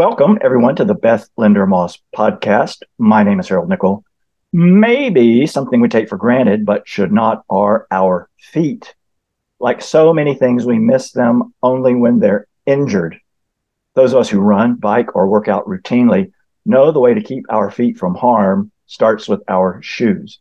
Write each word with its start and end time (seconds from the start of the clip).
Welcome, 0.00 0.38
everyone, 0.40 0.76
to 0.76 0.86
the 0.86 0.94
Beth 0.94 1.28
Linder 1.36 1.66
Moss 1.66 1.98
podcast. 2.16 2.84
My 2.96 3.22
name 3.22 3.38
is 3.38 3.50
Harold 3.50 3.68
Nickel. 3.68 4.02
Maybe 4.50 5.46
something 5.46 5.78
we 5.82 5.90
take 5.90 6.08
for 6.08 6.16
granted, 6.16 6.64
but 6.64 6.88
should 6.88 7.12
not, 7.12 7.44
are 7.50 7.86
our 7.90 8.30
feet. 8.38 8.94
Like 9.58 9.82
so 9.82 10.14
many 10.14 10.34
things, 10.34 10.64
we 10.64 10.78
miss 10.78 11.12
them 11.12 11.52
only 11.62 11.94
when 11.94 12.18
they're 12.18 12.46
injured. 12.64 13.20
Those 13.92 14.14
of 14.14 14.20
us 14.20 14.30
who 14.30 14.40
run, 14.40 14.76
bike, 14.76 15.14
or 15.14 15.28
work 15.28 15.48
out 15.48 15.66
routinely 15.66 16.32
know 16.64 16.92
the 16.92 16.98
way 16.98 17.12
to 17.12 17.20
keep 17.20 17.44
our 17.50 17.70
feet 17.70 17.98
from 17.98 18.14
harm 18.14 18.72
starts 18.86 19.28
with 19.28 19.42
our 19.48 19.82
shoes. 19.82 20.38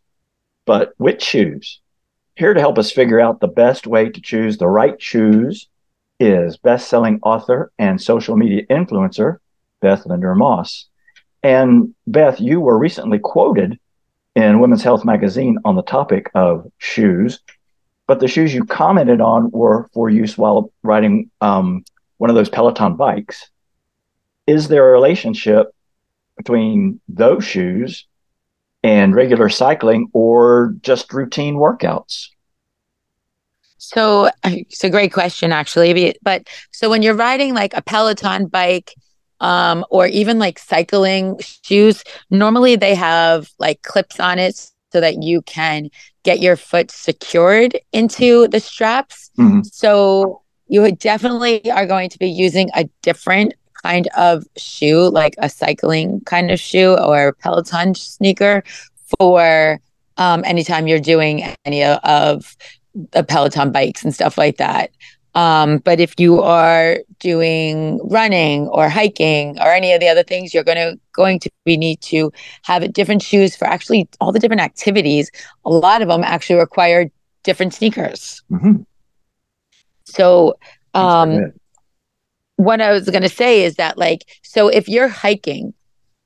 But 0.66 0.94
which 1.00 1.22
shoes? 1.22 1.82
Here 2.36 2.54
to 2.54 2.62
help 2.62 2.78
us 2.78 2.94
figure 2.94 3.20
out 3.20 3.42
the 3.42 3.50
best 3.50 3.88
way 3.88 4.08
to 4.08 4.22
choose 4.22 4.58
the 4.58 4.70
right 4.70 5.02
shoes 5.02 5.68
is 6.18 6.56
best-selling 6.56 7.20
author 7.24 7.74
and 7.78 8.02
social 8.02 8.38
media 8.38 8.66
influencer 8.68 9.40
Beth 9.82 10.06
Linder 10.06 10.36
Moss. 10.36 10.88
And 11.44 11.94
Beth, 12.08 12.40
you 12.40 12.60
were 12.60 12.78
recently 12.78 13.20
quoted 13.20 13.80
in 14.36 14.60
Women's 14.60 14.84
Health 14.84 15.06
magazine 15.06 15.58
on 15.66 15.76
the 15.76 15.84
topic 15.84 16.30
of 16.36 16.70
shoes, 16.78 17.40
but 18.08 18.20
the 18.20 18.28
shoes 18.28 18.54
you 18.54 18.66
commented 18.66 19.22
on 19.22 19.52
were 19.52 19.90
for 19.94 20.10
use 20.10 20.38
while 20.38 20.72
riding 20.84 21.30
um, 21.42 21.84
one 22.18 22.30
of 22.30 22.36
those 22.36 22.50
Peloton 22.50 22.96
bikes. 22.96 23.50
Is 24.48 24.68
there 24.68 24.90
a 24.90 24.92
relationship 24.92 25.74
between 26.38 27.00
those 27.08 27.46
shoes 27.46 28.06
and 28.84 29.14
regular 29.14 29.50
cycling 29.50 30.10
or 30.14 30.76
just 30.82 31.14
routine 31.14 31.56
workouts? 31.56 32.30
So 33.78 34.30
it's 34.44 34.84
a 34.84 34.90
great 34.90 35.12
question, 35.12 35.52
actually. 35.52 36.16
But 36.22 36.48
so 36.72 36.90
when 36.90 37.02
you're 37.02 37.16
riding 37.16 37.54
like 37.54 37.74
a 37.74 37.82
Peloton 37.82 38.48
bike, 38.48 38.94
um, 39.40 39.86
or 39.90 40.08
even 40.08 40.40
like 40.40 40.60
cycling 40.60 41.38
shoes, 41.40 42.04
normally 42.30 42.76
they 42.76 42.96
have 42.96 43.50
like 43.60 43.82
clips 43.84 44.20
on 44.20 44.40
it 44.40 44.56
so 44.92 45.00
that 45.00 45.22
you 45.22 45.42
can 45.44 45.90
get 46.24 46.40
your 46.40 46.56
foot 46.56 46.92
secured 46.92 47.80
into 47.94 48.48
the 48.48 48.60
straps. 48.60 49.32
Mm-hmm. 49.38 49.62
So 49.64 50.42
you 50.68 50.92
definitely 50.92 51.70
are 51.72 51.86
going 51.86 52.10
to 52.10 52.20
be 52.20 52.28
using 52.28 52.70
a 52.76 52.90
different 53.02 53.54
kind 53.84 54.08
of 54.18 54.44
shoe, 54.58 55.10
like 55.10 55.36
a 55.38 55.50
cycling 55.50 56.22
kind 56.22 56.52
of 56.52 56.60
shoe 56.60 56.96
or 56.98 57.34
Peloton 57.34 57.96
sneaker 57.96 58.64
for 59.18 59.80
um, 60.18 60.44
anytime 60.46 60.88
you're 60.88 61.00
doing 61.00 61.56
any 61.66 61.84
of 61.84 62.56
the 63.12 63.24
Peloton 63.24 63.72
bikes 63.72 64.04
and 64.04 64.14
stuff 64.14 64.38
like 64.38 64.58
that. 64.58 64.92
Um, 65.40 65.78
but 65.78 66.02
if 66.02 66.20
you 66.20 66.42
are 66.42 66.98
doing 67.20 67.98
running 68.04 68.68
or 68.68 68.90
hiking 68.90 69.58
or 69.62 69.72
any 69.72 69.94
of 69.94 70.02
the 70.02 70.10
other 70.10 70.22
things, 70.22 70.54
you're 70.54 70.66
going 70.66 70.76
to 70.76 71.00
going 71.14 71.40
to 71.40 71.50
be 71.64 71.78
need 71.78 72.02
to 72.02 72.30
have 72.64 72.92
different 72.92 73.22
shoes 73.22 73.56
for 73.56 73.66
actually 73.66 74.10
all 74.20 74.34
the 74.34 74.40
different 74.40 74.62
activities. 74.62 75.32
A 75.64 75.70
lot 75.70 76.02
of 76.02 76.10
them 76.10 76.26
actually 76.26 76.60
require 76.60 77.10
different 77.44 77.74
sneakers. 77.74 78.44
Mm-hmm. 78.52 78.82
So, 80.04 80.60
um, 80.94 81.54
what 82.58 82.82
I 82.82 82.92
was 82.92 83.10
going 83.10 83.24
to 83.24 83.30
say 83.30 83.64
is 83.64 83.76
that, 83.76 83.98
like, 83.98 84.26
so 84.44 84.68
if 84.68 84.90
you're 84.90 85.08
hiking 85.08 85.74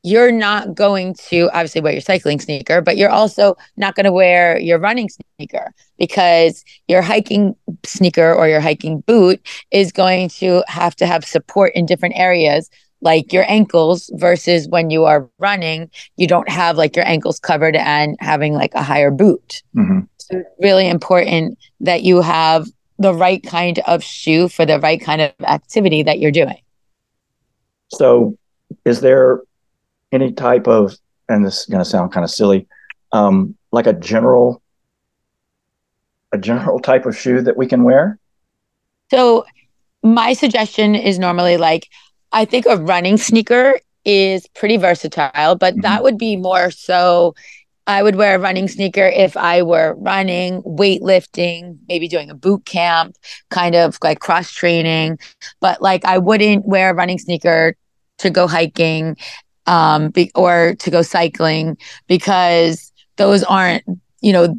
you're 0.04 0.32
not 0.32 0.76
going 0.76 1.16
to 1.16 1.50
obviously 1.54 1.80
wear 1.80 1.94
your 1.94 2.02
cycling 2.02 2.40
sneaker, 2.40 2.82
but 2.82 2.98
you're 2.98 3.10
also 3.10 3.56
not 3.78 3.96
going 3.96 4.04
to 4.04 4.12
wear 4.12 4.60
your 4.60 4.78
running 4.78 5.10
sneaker 5.10 5.74
because 5.98 6.66
your 6.90 7.02
hiking 7.02 7.56
sneaker 7.86 8.34
or 8.34 8.50
your 8.50 8.60
hiking 8.60 9.00
boot 9.02 9.42
is 9.72 9.94
going 9.94 10.28
to 10.28 10.62
have 10.68 10.96
to 10.98 11.08
have 11.08 11.24
support 11.24 11.72
in 11.74 11.86
different 11.86 12.16
areas 12.18 12.70
like 13.04 13.34
your 13.34 13.50
ankles 13.50 14.10
versus 14.14 14.68
when 14.70 14.90
you 14.90 15.04
are 15.04 15.30
running 15.38 15.90
you 16.16 16.26
don't 16.26 16.50
have 16.50 16.78
like 16.78 16.96
your 16.96 17.06
ankles 17.06 17.40
covered 17.40 17.76
and 17.76 18.16
having 18.20 18.54
like 18.54 18.74
a 18.76 18.82
higher 18.82 19.12
boot 19.12 19.62
mm-hmm. 19.76 20.00
so 20.18 20.38
it's 20.38 20.50
really 20.62 20.88
important 20.88 21.58
that 21.82 22.04
you 22.04 22.22
have 22.22 22.66
the 23.00 23.14
right 23.14 23.44
kind 23.44 23.80
of 23.80 24.02
shoe 24.02 24.48
for 24.48 24.66
the 24.66 24.80
right 24.80 25.02
kind 25.02 25.22
of 25.22 25.34
activity 25.42 26.02
that 26.02 26.20
you're 26.20 26.32
doing 26.32 26.62
so 27.90 28.38
is 28.86 29.02
there 29.02 29.42
any 30.14 30.32
type 30.32 30.68
of, 30.68 30.96
and 31.30 31.46
this 31.46 31.62
is 31.62 31.66
going 31.66 31.84
to 31.84 31.90
sound 31.90 32.12
kind 32.12 32.24
of 32.24 32.30
silly, 32.30 32.68
um, 33.12 33.56
like 33.72 33.88
a 33.88 33.94
general, 33.94 34.62
a 36.32 36.38
general 36.38 36.80
type 36.80 37.06
of 37.06 37.18
shoe 37.18 37.42
that 37.42 37.58
we 37.58 37.68
can 37.68 37.84
wear? 37.84 38.20
So 39.12 39.46
my 40.04 40.34
suggestion 40.34 40.96
is 40.96 41.20
normally 41.20 41.58
like, 41.58 41.90
I 42.32 42.46
think 42.46 42.66
a 42.66 42.78
running 42.78 43.18
sneaker 43.18 43.80
is 44.06 44.48
pretty 44.48 44.78
versatile, 44.78 45.56
but 45.56 45.74
mm-hmm. 45.74 45.82
that 45.82 46.04
would 46.04 46.18
be 46.18 46.36
more 46.36 46.72
so 46.72 47.36
I 47.86 48.02
would 48.02 48.16
wear 48.16 48.36
a 48.36 48.40
running 48.40 48.68
sneaker 48.70 49.06
if 49.06 49.36
I 49.36 49.62
were 49.62 49.96
running, 49.98 50.62
weightlifting, 50.64 51.78
maybe 51.88 52.08
doing 52.08 52.30
a 52.30 52.36
boot 52.36 52.66
camp, 52.66 53.18
kind 53.50 53.76
of 53.76 53.98
like 54.02 54.20
cross 54.20 54.52
training. 54.52 55.20
But 55.60 55.82
like 55.82 56.06
I 56.06 56.18
wouldn't 56.18 56.66
wear 56.66 56.92
a 56.92 56.94
running 56.94 57.20
sneaker 57.20 57.76
to 58.20 58.30
go 58.30 58.48
hiking 58.48 59.18
um, 59.68 60.10
be, 60.10 60.32
or 60.36 60.76
to 60.80 60.92
go 60.92 61.02
cycling 61.02 61.78
because 62.08 62.92
those 63.18 63.44
aren't, 63.44 63.84
you 64.22 64.34
know, 64.34 64.56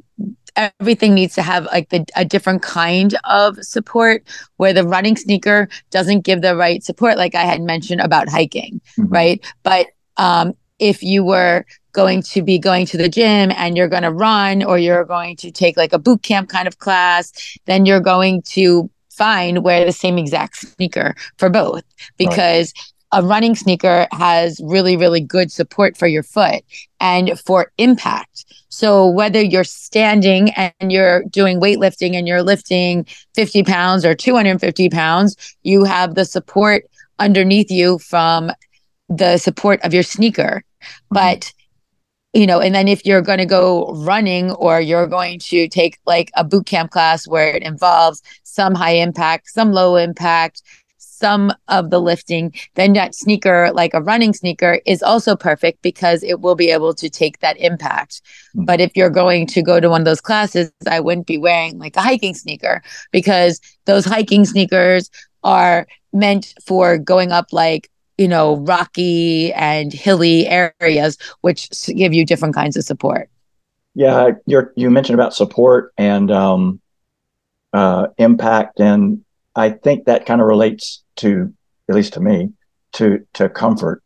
everything 0.57 1.15
needs 1.15 1.35
to 1.35 1.43
have 1.43 1.65
like 1.67 1.89
the, 1.91 2.05
a 2.17 2.25
different 2.25 2.63
kind 2.63 3.17
of 3.25 3.57
support 3.63 4.23
where 4.57 4.73
the 4.73 4.87
running 4.87 5.17
sneaker 5.17 5.69
doesn't 5.91 6.21
give 6.21 6.43
the 6.43 6.57
right 6.57 6.85
support 6.85 7.17
like 7.17 7.35
i 7.35 7.43
had 7.43 7.61
mentioned 7.61 8.01
about 8.01 8.29
hiking 8.29 8.81
mm-hmm. 8.99 9.13
right 9.13 9.45
but 9.63 9.87
um, 10.17 10.55
if 10.79 11.03
you 11.03 11.25
were 11.25 11.65
going 11.93 12.23
to 12.23 12.43
be 12.43 12.59
going 12.59 12.87
to 12.87 12.97
the 12.97 13.09
gym 13.09 13.53
and 13.57 13.77
you're 13.77 13.89
going 13.89 14.03
to 14.03 14.13
run 14.13 14.63
or 14.63 14.79
you're 14.79 15.05
going 15.05 15.37
to 15.37 15.51
take 15.51 15.77
like 15.77 15.93
a 15.93 15.99
boot 15.99 16.23
camp 16.23 16.49
kind 16.49 16.69
of 16.69 16.79
class 16.79 17.59
then 17.65 17.85
you're 17.85 18.01
going 18.01 18.43
to 18.43 18.89
find 19.11 19.65
wear 19.65 19.85
the 19.85 19.93
same 19.93 20.19
exact 20.19 20.57
sneaker 20.57 21.15
for 21.37 21.49
both 21.51 21.85
because 22.17 22.73
right 22.77 22.94
a 23.15 23.23
running 23.23 23.55
sneaker 23.55 24.09
has 24.11 24.61
really, 24.65 24.97
really 24.97 25.21
good 25.21 25.53
support 25.53 25.97
for 25.97 26.09
your 26.09 26.25
foot 26.25 26.65
and 26.99 27.39
for 27.39 27.71
impact. 27.79 28.45
So 28.71 29.07
whether 29.07 29.41
you're 29.41 29.63
standing 29.63 30.51
and 30.51 30.91
you're 30.91 31.23
doing 31.25 31.61
weightlifting 31.61 32.15
and 32.15 32.27
you're 32.27 32.43
lifting 32.43 33.07
50 33.35 33.63
pounds 33.63 34.05
or 34.05 34.17
250 34.17 34.91
pounds, 34.91 35.57
you 35.63 35.85
have 35.85 36.17
the 36.17 36.25
support 36.25 36.87
underneath 37.21 37.71
you 37.71 38.01
from 38.01 38.51
the 39.09 39.39
support 39.39 39.81
of 39.83 39.95
your 39.95 40.03
sneaker. 40.03 40.65
Mm-hmm. 40.83 41.15
But 41.15 41.53
you 42.33 42.49
know, 42.49 42.61
and 42.61 42.75
then 42.75 42.89
if 42.89 43.07
you're 43.07 43.23
going 43.23 43.39
to 43.39 43.47
go 43.47 43.93
running 43.95 44.51
or 44.51 44.81
you're 44.81 45.07
going 45.07 45.39
to 45.39 45.69
take 45.69 46.01
like 46.05 46.33
a 46.35 46.43
boot 46.43 46.67
camp 46.67 46.91
class 46.91 47.29
where 47.29 47.55
it 47.55 47.63
involves 47.63 48.21
some 48.43 48.75
high 48.75 48.97
impact, 48.97 49.51
some 49.51 49.71
low 49.71 49.95
impact, 49.95 50.61
some 51.25 51.51
of 51.69 51.89
the 51.89 52.03
lifting, 52.03 52.53
then 52.75 52.93
that 52.93 53.15
sneaker, 53.15 53.71
like 53.73 53.95
a 53.95 54.03
running 54.03 54.35
sneaker, 54.35 54.81
is 54.85 55.03
also 55.03 55.35
perfect 55.35 55.81
because 55.81 56.23
it 56.23 56.43
will 56.43 56.55
be 56.55 56.71
able 56.71 56.93
to 56.93 57.09
take 57.09 57.39
that 57.39 57.57
impact. 57.57 58.21
Mm-hmm. 58.21 58.67
But 58.67 58.79
if 58.83 58.95
you're 58.95 59.09
going 59.09 59.47
to 59.47 59.63
go 59.63 59.81
to 59.81 59.89
one 59.89 60.03
of 60.03 60.05
those 60.05 60.21
classes, 60.21 60.71
I 60.87 61.01
wouldn't 61.01 61.27
be 61.27 61.39
wearing 61.39 61.79
like 61.79 61.97
a 61.97 62.03
hiking 62.03 62.35
sneaker 62.35 62.83
because 63.11 63.59
those 63.87 64.05
hiking 64.05 64.45
sneakers 64.45 65.09
are 65.43 65.87
meant 66.13 66.53
for 66.67 66.99
going 66.99 67.33
up 67.33 67.47
like 67.53 67.91
you 68.19 68.29
know 68.29 68.59
rocky 68.59 69.51
and 69.55 69.93
hilly 69.93 70.47
areas 70.47 71.17
which 71.41 71.71
give 71.97 72.15
you 72.15 72.25
different 72.25 72.55
kinds 72.55 72.77
of 72.77 72.85
support 72.85 73.29
yeah 73.95 74.31
you 74.47 74.63
you 74.77 74.89
mentioned 74.89 75.19
about 75.19 75.35
support 75.35 75.93
and 75.99 76.31
um, 76.31 76.81
uh, 77.73 78.07
impact 78.19 78.79
and 78.79 79.24
I 79.57 79.71
think 79.71 80.07
that 80.07 80.27
kind 80.27 80.41
of 80.41 80.47
relates 80.47 81.03
to, 81.17 81.53
at 81.89 81.95
least 81.95 82.15
to 82.15 82.21
me, 82.21 82.53
to 82.95 83.25
to 83.35 83.49
comfort. 83.49 84.03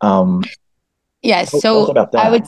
Um, 0.00 0.44
yes. 1.22 1.52
Yeah, 1.52 1.60
so 1.60 2.08
I 2.14 2.30
would. 2.30 2.44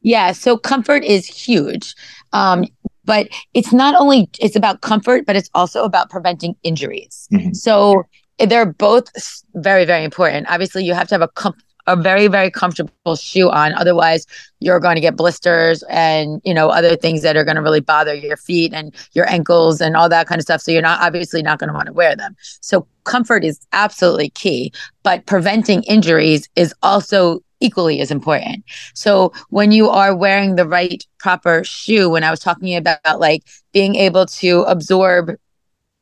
Yeah. 0.00 0.32
So 0.32 0.56
comfort 0.56 1.04
is 1.04 1.26
huge, 1.26 1.94
um, 2.32 2.64
but 3.04 3.28
it's 3.54 3.72
not 3.72 3.94
only 3.94 4.28
it's 4.40 4.56
about 4.56 4.80
comfort, 4.80 5.26
but 5.26 5.36
it's 5.36 5.50
also 5.54 5.84
about 5.84 6.10
preventing 6.10 6.54
injuries. 6.62 7.28
Mm-hmm. 7.32 7.52
So 7.52 8.04
they're 8.38 8.72
both 8.72 9.10
very 9.54 9.84
very 9.84 10.04
important. 10.04 10.46
Obviously, 10.48 10.84
you 10.84 10.94
have 10.94 11.08
to 11.08 11.14
have 11.14 11.22
a 11.22 11.28
com- 11.28 11.56
a 11.88 11.96
very 11.96 12.28
very 12.28 12.50
comfortable 12.50 13.16
shoe 13.16 13.50
on. 13.50 13.72
Otherwise 13.74 14.26
you're 14.60 14.80
going 14.80 14.96
to 14.96 15.00
get 15.00 15.16
blisters 15.16 15.82
and 15.88 16.40
you 16.44 16.54
know 16.54 16.68
other 16.68 16.96
things 16.96 17.22
that 17.22 17.36
are 17.36 17.44
going 17.44 17.56
to 17.56 17.62
really 17.62 17.80
bother 17.80 18.14
your 18.14 18.36
feet 18.36 18.72
and 18.72 18.94
your 19.12 19.28
ankles 19.28 19.80
and 19.80 19.96
all 19.96 20.08
that 20.08 20.26
kind 20.26 20.38
of 20.38 20.42
stuff. 20.42 20.60
So 20.60 20.70
you're 20.70 20.82
not 20.82 21.00
obviously 21.00 21.42
not 21.42 21.58
going 21.58 21.68
to 21.68 21.74
want 21.74 21.86
to 21.86 21.92
wear 21.92 22.14
them. 22.14 22.36
So 22.60 22.86
comfort 23.04 23.44
is 23.44 23.58
absolutely 23.72 24.30
key 24.30 24.72
but 25.02 25.24
preventing 25.26 25.82
injuries 25.84 26.48
is 26.54 26.74
also 26.82 27.40
equally 27.60 28.00
as 28.00 28.10
important. 28.10 28.64
So 28.94 29.32
when 29.50 29.72
you 29.72 29.88
are 29.88 30.14
wearing 30.14 30.56
the 30.56 30.66
right 30.66 31.02
proper 31.18 31.64
shoe, 31.64 32.08
when 32.10 32.24
I 32.24 32.30
was 32.30 32.40
talking 32.40 32.76
about 32.76 33.18
like 33.18 33.44
being 33.72 33.94
able 33.94 34.26
to 34.26 34.62
absorb 34.62 35.34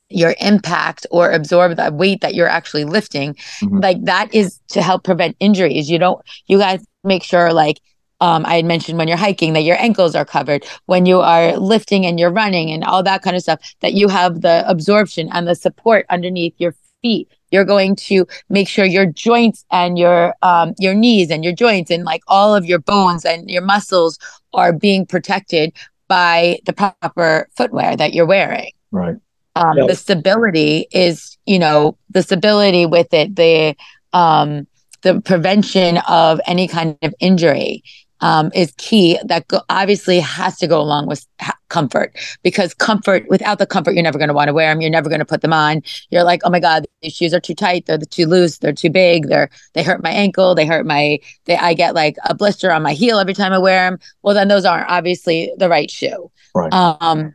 your 0.08 0.35
impact 0.41 1.06
or 1.11 1.31
absorb 1.32 1.76
the 1.76 1.91
weight 1.93 2.20
that 2.20 2.35
you're 2.35 2.49
actually 2.49 2.85
lifting 2.85 3.35
Mhm. 3.62 3.82
like 3.82 4.03
that 4.05 4.32
is 4.35 4.61
to 4.69 4.82
help 4.82 5.03
prevent 5.05 5.37
injuries 5.41 5.91
you 5.91 5.99
don't 5.99 6.20
you 6.47 6.58
guys 6.58 6.85
make 7.05 7.23
sure 7.23 7.53
like 7.53 7.81
um, 8.20 8.47
I 8.47 8.56
had 8.56 8.64
mentioned 8.64 8.97
when 8.97 9.08
you're 9.08 9.17
hiking 9.19 9.53
that 9.53 9.61
your 9.64 9.79
ankles 9.79 10.14
are 10.14 10.25
covered, 10.25 10.64
when 10.87 11.05
you 11.05 11.20
are 11.20 11.55
lifting 11.58 12.06
and 12.06 12.19
you're 12.19 12.31
running 12.32 12.70
and 12.70 12.82
all 12.82 13.03
that 13.03 13.20
kind 13.20 13.37
of 13.37 13.43
stuff, 13.43 13.61
that 13.81 13.93
you 13.93 14.08
have 14.08 14.41
the 14.41 14.64
absorption 14.67 15.29
and 15.32 15.47
the 15.47 15.55
support 15.55 16.06
underneath 16.09 16.55
your 16.56 16.75
feet. 17.02 17.29
You're 17.50 17.67
going 17.67 17.94
to 17.97 18.26
make 18.49 18.69
sure 18.69 18.87
your 18.87 19.05
joints 19.05 19.67
and 19.70 19.99
your 19.99 20.35
um, 20.41 20.73
your 20.79 20.94
knees 20.94 21.31
and 21.31 21.44
your 21.44 21.52
joints 21.52 21.91
and 21.91 22.05
like 22.05 22.23
all 22.26 22.55
of 22.55 22.64
your 22.64 22.79
bones 22.79 23.26
and 23.26 23.50
your 23.50 23.61
muscles 23.61 24.19
are 24.55 24.73
being 24.73 25.05
protected 25.05 25.75
by 26.09 26.59
the 26.64 26.73
proper 26.73 27.49
footwear 27.55 27.97
that 27.97 28.14
you're 28.14 28.25
wearing 28.26 28.70
Right. 28.93 29.17
Um, 29.56 29.76
Yeah. 29.79 29.87
the 29.87 29.94
stability 29.97 30.87
is 30.93 31.37
you 31.47 31.58
know 31.58 31.97
the 32.11 32.23
stability 32.23 32.87
with 32.87 33.12
it 33.12 33.35
the 33.37 33.75
um 34.12 34.67
the 35.03 35.20
prevention 35.20 35.99
of 36.08 36.41
any 36.47 36.67
kind 36.69 36.97
of 37.03 37.14
injury 37.20 37.82
um, 38.20 38.50
is 38.55 38.73
key 38.79 39.19
that 39.26 39.47
go- 39.47 39.61
obviously 39.69 40.19
has 40.20 40.56
to 40.56 40.67
go 40.67 40.81
along 40.81 41.06
with 41.06 41.26
ha- 41.38 41.55
comfort 41.69 42.17
because 42.43 42.73
comfort 42.73 43.26
without 43.29 43.58
the 43.58 43.67
comfort 43.67 43.93
you're 43.93 44.03
never 44.03 44.17
going 44.19 44.29
to 44.29 44.35
want 44.35 44.49
to 44.49 44.55
wear 44.55 44.73
them 44.73 44.81
you're 44.81 44.88
never 44.91 45.11
going 45.11 45.19
to 45.19 45.26
put 45.26 45.43
them 45.43 45.53
on. 45.53 45.82
You're 46.09 46.25
like 46.25 46.41
oh 46.44 46.50
my 46.50 46.59
god 46.59 46.87
these 47.02 47.12
shoes 47.14 47.35
are 47.35 47.41
too 47.41 47.55
tight. 47.55 47.85
They're 47.85 47.99
too 47.99 48.26
loose. 48.26 48.56
They're 48.59 48.73
too 48.73 48.88
big. 48.88 49.29
They're 49.29 49.50
they 49.75 49.82
hurt 49.82 50.02
my 50.02 50.11
ankle. 50.11 50.55
They 50.55 50.64
hurt 50.67 50.87
my 50.87 51.19
they 51.44 51.56
i 51.59 51.75
get 51.75 51.94
like 51.94 52.17
a 52.29 52.35
blister 52.35 52.73
on 52.73 52.82
my 52.82 52.94
heel 52.94 53.19
every 53.19 53.35
time 53.35 53.52
i 53.52 53.59
wear 53.59 53.91
them 53.91 53.99
well 54.23 54.35
then 54.35 54.49
those 54.49 54.64
aren't 54.64 54.88
obviously 54.88 55.52
the 55.59 55.69
right 55.69 55.91
shoe. 55.91 56.31
Right. 56.55 56.73
um 56.73 57.35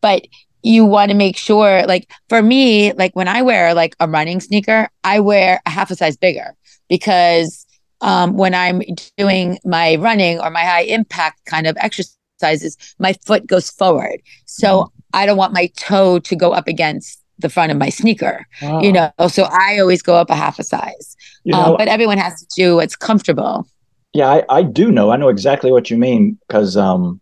but 0.00 0.26
you 0.62 0.84
want 0.84 1.10
to 1.10 1.16
make 1.16 1.36
sure 1.36 1.84
like 1.86 2.10
for 2.28 2.42
me 2.42 2.92
like 2.94 3.14
when 3.14 3.28
i 3.28 3.42
wear 3.42 3.74
like 3.74 3.96
a 4.00 4.08
running 4.08 4.40
sneaker 4.40 4.88
i 5.04 5.20
wear 5.20 5.60
a 5.66 5.70
half 5.70 5.90
a 5.90 5.96
size 5.96 6.16
bigger 6.16 6.54
because 6.88 7.66
um 8.00 8.36
when 8.36 8.54
i'm 8.54 8.80
doing 9.16 9.58
my 9.64 9.96
running 9.96 10.38
or 10.40 10.50
my 10.50 10.62
high 10.62 10.82
impact 10.82 11.44
kind 11.46 11.66
of 11.66 11.76
exercises 11.78 12.76
my 12.98 13.12
foot 13.24 13.46
goes 13.46 13.70
forward. 13.70 14.20
So 14.46 14.90
i 15.14 15.26
don't 15.26 15.36
want 15.36 15.52
my 15.52 15.66
toe 15.76 16.18
to 16.20 16.36
go 16.36 16.52
up 16.52 16.66
against 16.66 17.22
the 17.38 17.48
front 17.48 17.72
of 17.72 17.78
my 17.78 17.88
sneaker 17.88 18.46
Ah, 18.62 18.80
you 18.80 18.92
know? 18.92 19.10
So 19.28 19.44
i 19.44 19.78
always 19.78 20.02
go 20.02 20.16
up 20.16 20.30
a 20.30 20.34
half 20.34 20.58
a 20.58 20.64
size. 20.64 21.16
You 21.44 21.54
um, 21.54 21.62
know, 21.62 21.76
but 21.76 21.88
everyone 21.88 22.18
has 22.18 22.40
to 22.40 22.46
do 22.54 22.76
what's 22.76 22.94
comfortable. 22.94 23.66
Yeah, 24.12 24.28
I, 24.28 24.44
I 24.48 24.62
do 24.62 24.92
know. 24.92 25.10
I 25.10 25.16
know 25.16 25.28
exactly 25.28 25.72
what 25.72 25.90
you 25.90 25.96
mean 25.96 26.38
because 26.46 26.76
um, 26.76 27.20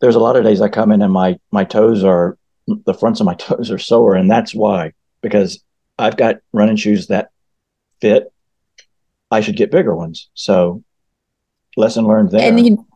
there's 0.00 0.16
a 0.16 0.20
lot 0.20 0.36
of 0.36 0.44
days 0.44 0.60
I 0.60 0.68
come 0.68 0.92
in 0.92 1.02
and 1.02 1.12
my 1.12 1.38
my 1.50 1.64
toes 1.64 2.04
are 2.04 2.36
the 2.84 2.94
fronts 2.94 3.20
of 3.20 3.26
my 3.26 3.34
toes 3.38 3.70
are 3.70 3.78
sore, 3.78 4.14
and 4.14 4.30
that's 4.30 4.54
why 4.54 4.92
because 5.20 5.62
I've 5.98 6.16
got 6.16 6.36
running 6.52 6.76
shoes 6.76 7.08
that 7.08 7.30
fit. 8.00 8.32
I 9.30 9.40
should 9.40 9.56
get 9.56 9.70
bigger 9.70 9.94
ones. 9.94 10.30
So, 10.32 10.82
lesson 11.76 12.06
learned 12.06 12.30
there. 12.30 12.48
And 12.48 12.64
you, 12.64 12.86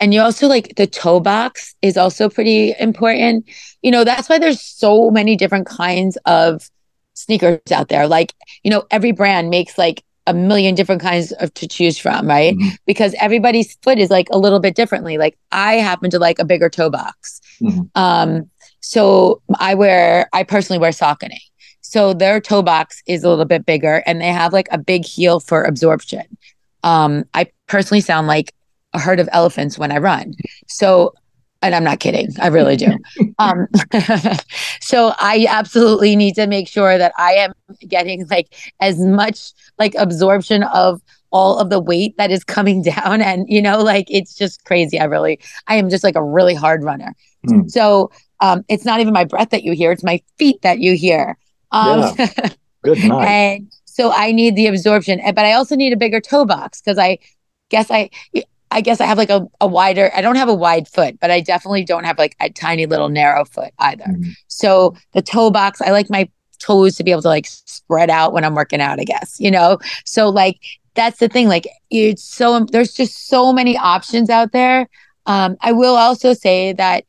and 0.00 0.12
you 0.12 0.20
also 0.20 0.46
like 0.46 0.74
the 0.76 0.86
toe 0.86 1.20
box 1.20 1.74
is 1.80 1.96
also 1.96 2.28
pretty 2.28 2.74
important. 2.78 3.48
You 3.80 3.90
know, 3.90 4.04
that's 4.04 4.28
why 4.28 4.38
there's 4.38 4.60
so 4.60 5.10
many 5.10 5.36
different 5.36 5.66
kinds 5.66 6.18
of 6.26 6.68
sneakers 7.14 7.60
out 7.70 7.88
there. 7.88 8.06
Like, 8.06 8.34
you 8.64 8.70
know, 8.70 8.84
every 8.90 9.12
brand 9.12 9.48
makes 9.48 9.78
like 9.78 10.04
a 10.26 10.34
million 10.34 10.74
different 10.74 11.02
kinds 11.02 11.32
of 11.32 11.52
to 11.54 11.66
choose 11.66 11.98
from, 11.98 12.26
right? 12.26 12.54
Mhm. 12.54 12.78
Because 12.86 13.14
everybody's 13.20 13.76
foot 13.82 13.98
is 13.98 14.10
like 14.10 14.28
a 14.30 14.38
little 14.38 14.60
bit 14.60 14.74
differently. 14.74 15.18
Like 15.18 15.36
I 15.50 15.74
happen 15.74 16.10
to 16.10 16.18
like 16.18 16.38
a 16.38 16.44
bigger 16.44 16.68
toe 16.68 16.90
box. 16.90 17.40
Mhm. 17.60 17.88
Um, 17.94 18.50
so 18.82 19.40
I 19.58 19.74
wear 19.74 20.28
I 20.32 20.42
personally 20.42 20.78
wear 20.78 20.90
Saucony. 20.90 21.38
So 21.80 22.12
their 22.12 22.40
toe 22.40 22.62
box 22.62 23.02
is 23.06 23.24
a 23.24 23.28
little 23.28 23.44
bit 23.44 23.64
bigger 23.64 24.02
and 24.06 24.20
they 24.20 24.28
have 24.28 24.52
like 24.52 24.68
a 24.70 24.78
big 24.78 25.04
heel 25.04 25.40
for 25.40 25.64
absorption. 25.64 26.24
Um, 26.84 27.24
I 27.34 27.46
personally 27.66 28.00
sound 28.00 28.26
like 28.26 28.54
a 28.92 28.98
herd 28.98 29.20
of 29.20 29.28
elephants 29.32 29.78
when 29.78 29.92
I 29.92 29.98
run. 29.98 30.34
So, 30.68 31.14
and 31.60 31.74
I'm 31.74 31.84
not 31.84 32.00
kidding, 32.00 32.28
I 32.40 32.48
really 32.48 32.76
do. 32.76 32.98
um, 33.38 33.68
so 34.80 35.12
I 35.18 35.46
absolutely 35.48 36.16
need 36.16 36.34
to 36.34 36.46
make 36.46 36.66
sure 36.66 36.98
that 36.98 37.12
I 37.18 37.34
am 37.34 37.52
getting 37.86 38.26
like 38.28 38.54
as 38.80 38.98
much 38.98 39.52
like 39.78 39.94
absorption 39.96 40.64
of 40.64 41.00
all 41.30 41.58
of 41.58 41.70
the 41.70 41.80
weight 41.80 42.16
that 42.16 42.30
is 42.30 42.44
coming 42.44 42.82
down. 42.94 43.20
And, 43.20 43.46
you 43.48 43.62
know, 43.62 43.78
like 43.78 44.06
it's 44.08 44.34
just 44.34 44.64
crazy. 44.64 44.98
I 44.98 45.04
really, 45.04 45.40
I 45.66 45.76
am 45.76 45.88
just 45.88 46.04
like 46.04 46.16
a 46.16 46.24
really 46.24 46.54
hard 46.54 46.84
runner. 46.84 47.14
Hmm. 47.46 47.66
So 47.68 48.10
um, 48.42 48.64
it's 48.68 48.84
not 48.84 49.00
even 49.00 49.14
my 49.14 49.24
breath 49.24 49.50
that 49.50 49.62
you 49.62 49.72
hear, 49.72 49.92
it's 49.92 50.04
my 50.04 50.20
feet 50.36 50.60
that 50.62 50.80
you 50.80 50.94
hear. 50.96 51.38
Um, 51.70 52.14
Good 52.82 52.98
night. 53.04 53.26
and 53.26 53.72
so 53.84 54.12
I 54.12 54.32
need 54.32 54.56
the 54.56 54.66
absorption, 54.66 55.20
but 55.24 55.38
I 55.38 55.52
also 55.52 55.76
need 55.76 55.92
a 55.92 55.96
bigger 55.96 56.20
toe 56.20 56.44
box 56.44 56.80
because 56.80 56.98
I 56.98 57.18
guess 57.70 57.90
I, 57.90 58.10
I 58.72 58.80
guess 58.80 59.00
I 59.00 59.06
have 59.06 59.16
like 59.16 59.30
a, 59.30 59.46
a 59.60 59.66
wider. 59.66 60.10
I 60.14 60.20
don't 60.22 60.36
have 60.36 60.48
a 60.48 60.54
wide 60.54 60.88
foot, 60.88 61.20
but 61.20 61.30
I 61.30 61.40
definitely 61.40 61.84
don't 61.84 62.04
have 62.04 62.18
like 62.18 62.34
a 62.40 62.50
tiny 62.50 62.86
little 62.86 63.08
narrow 63.08 63.44
foot 63.44 63.72
either. 63.78 64.04
Mhm. 64.04 64.32
So 64.48 64.96
the 65.12 65.22
toe 65.22 65.50
box, 65.50 65.80
I 65.80 65.90
like 65.90 66.10
my 66.10 66.28
toes 66.58 66.96
to 66.96 67.04
be 67.04 67.10
able 67.10 67.22
to 67.22 67.28
like 67.28 67.46
spread 67.46 68.10
out 68.10 68.32
when 68.32 68.44
I'm 68.44 68.54
working 68.54 68.80
out. 68.80 68.98
I 68.98 69.04
guess 69.04 69.36
you 69.38 69.50
know. 69.50 69.78
So 70.04 70.28
like 70.30 70.58
that's 70.94 71.20
the 71.20 71.28
thing. 71.28 71.46
Like 71.48 71.68
it's 71.90 72.24
so 72.24 72.64
there's 72.64 72.92
just 72.92 73.28
so 73.28 73.52
many 73.52 73.76
options 73.78 74.30
out 74.30 74.52
there. 74.52 74.88
Um, 75.26 75.56
I 75.60 75.70
will 75.72 75.94
also 75.94 76.32
say 76.34 76.72
that 76.72 77.04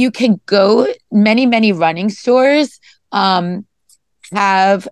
you 0.00 0.10
can 0.10 0.40
go 0.46 0.86
many 1.12 1.46
many 1.46 1.72
running 1.72 2.10
stores. 2.10 2.80
Um, 3.12 3.66
have 4.32 4.88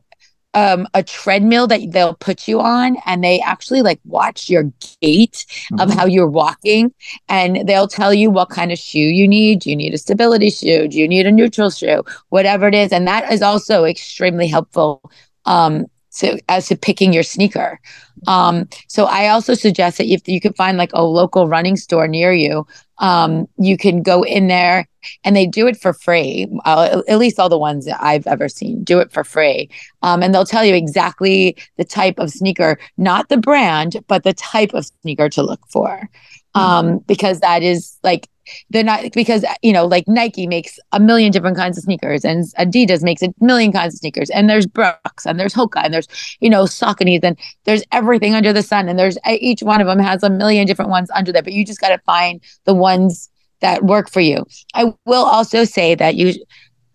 um, 0.54 0.88
a 0.94 1.02
treadmill 1.02 1.66
that 1.68 1.80
they'll 1.92 2.14
put 2.14 2.48
you 2.48 2.60
on 2.60 2.96
and 3.06 3.22
they 3.22 3.38
actually 3.40 3.82
like 3.82 4.00
watch 4.04 4.48
your 4.48 4.72
gait 5.00 5.46
of 5.78 5.90
Mhm. 5.90 5.94
how 5.94 6.06
you're 6.06 6.28
walking 6.28 6.92
and 7.28 7.68
they'll 7.68 7.86
tell 7.86 8.12
you 8.12 8.30
what 8.30 8.48
kind 8.50 8.72
of 8.72 8.78
shoe 8.78 8.98
you 8.98 9.28
need. 9.28 9.60
Do 9.60 9.70
you 9.70 9.76
need 9.76 9.94
a 9.94 9.98
stability 9.98 10.50
shoe? 10.50 10.88
Do 10.88 10.98
you 10.98 11.06
need 11.06 11.26
a 11.26 11.30
neutral 11.30 11.70
shoe? 11.70 12.02
Whatever 12.30 12.66
it 12.66 12.74
is. 12.74 12.92
And 12.92 13.06
that 13.06 13.30
is 13.32 13.42
also 13.42 13.84
extremely 13.84 14.48
helpful 14.48 15.10
um, 15.44 15.86
to, 16.18 16.40
as 16.48 16.66
to 16.68 16.76
picking 16.76 17.12
your 17.12 17.22
sneaker. 17.22 17.78
Um, 18.26 18.68
so 18.88 19.04
I 19.04 19.28
also 19.28 19.54
suggest 19.54 19.98
that 19.98 20.06
if 20.06 20.26
you 20.26 20.40
can 20.40 20.54
find 20.54 20.76
like 20.76 20.90
a 20.92 21.04
local 21.04 21.46
running 21.46 21.76
store 21.76 22.08
near 22.08 22.32
you, 22.32 22.66
um, 22.98 23.48
you 23.58 23.76
can 23.76 24.02
go 24.02 24.22
in 24.22 24.48
there 24.48 24.88
and 25.24 25.36
they 25.36 25.46
do 25.46 25.66
it 25.66 25.76
for 25.76 25.92
free. 25.92 26.48
Uh, 26.64 27.02
at 27.08 27.18
least 27.18 27.38
all 27.38 27.48
the 27.48 27.58
ones 27.58 27.84
that 27.86 28.02
I've 28.02 28.26
ever 28.26 28.48
seen 28.48 28.82
do 28.84 28.98
it 28.98 29.12
for 29.12 29.24
free. 29.24 29.70
Um, 30.02 30.22
and 30.22 30.34
they'll 30.34 30.44
tell 30.44 30.64
you 30.64 30.74
exactly 30.74 31.56
the 31.76 31.84
type 31.84 32.18
of 32.18 32.30
sneaker, 32.30 32.78
not 32.96 33.28
the 33.28 33.36
brand, 33.36 33.96
but 34.08 34.24
the 34.24 34.34
type 34.34 34.74
of 34.74 34.90
sneaker 35.02 35.28
to 35.30 35.42
look 35.42 35.60
for. 35.68 36.08
Um, 36.54 36.98
because 37.06 37.38
that 37.40 37.62
is 37.62 37.98
like 38.02 38.28
they're 38.70 38.84
not 38.84 39.12
because 39.12 39.44
you 39.62 39.72
know 39.72 39.86
like 39.86 40.06
Nike 40.08 40.46
makes 40.46 40.78
a 40.92 41.00
million 41.00 41.32
different 41.32 41.56
kinds 41.56 41.78
of 41.78 41.84
sneakers 41.84 42.24
and 42.24 42.44
Adidas 42.58 43.02
makes 43.02 43.22
a 43.22 43.32
million 43.40 43.72
kinds 43.72 43.94
of 43.94 43.98
sneakers 43.98 44.30
and 44.30 44.48
there's 44.48 44.66
Brooks 44.66 45.26
and 45.26 45.38
there's 45.38 45.54
Hoka 45.54 45.82
and 45.84 45.92
there's 45.92 46.08
you 46.40 46.50
know 46.50 46.64
Sauconys 46.64 47.22
and 47.22 47.38
there's 47.64 47.82
everything 47.92 48.34
under 48.34 48.52
the 48.52 48.62
sun 48.62 48.88
and 48.88 48.98
there's 48.98 49.18
each 49.28 49.62
one 49.62 49.80
of 49.80 49.86
them 49.86 49.98
has 49.98 50.22
a 50.22 50.30
million 50.30 50.66
different 50.66 50.90
ones 50.90 51.10
under 51.14 51.32
there 51.32 51.42
but 51.42 51.52
you 51.52 51.64
just 51.64 51.80
got 51.80 51.88
to 51.88 51.98
find 51.98 52.40
the 52.64 52.74
ones 52.74 53.30
that 53.60 53.84
work 53.84 54.08
for 54.08 54.20
you. 54.20 54.46
I 54.74 54.92
will 55.04 55.24
also 55.24 55.64
say 55.64 55.94
that 55.94 56.14
you 56.14 56.34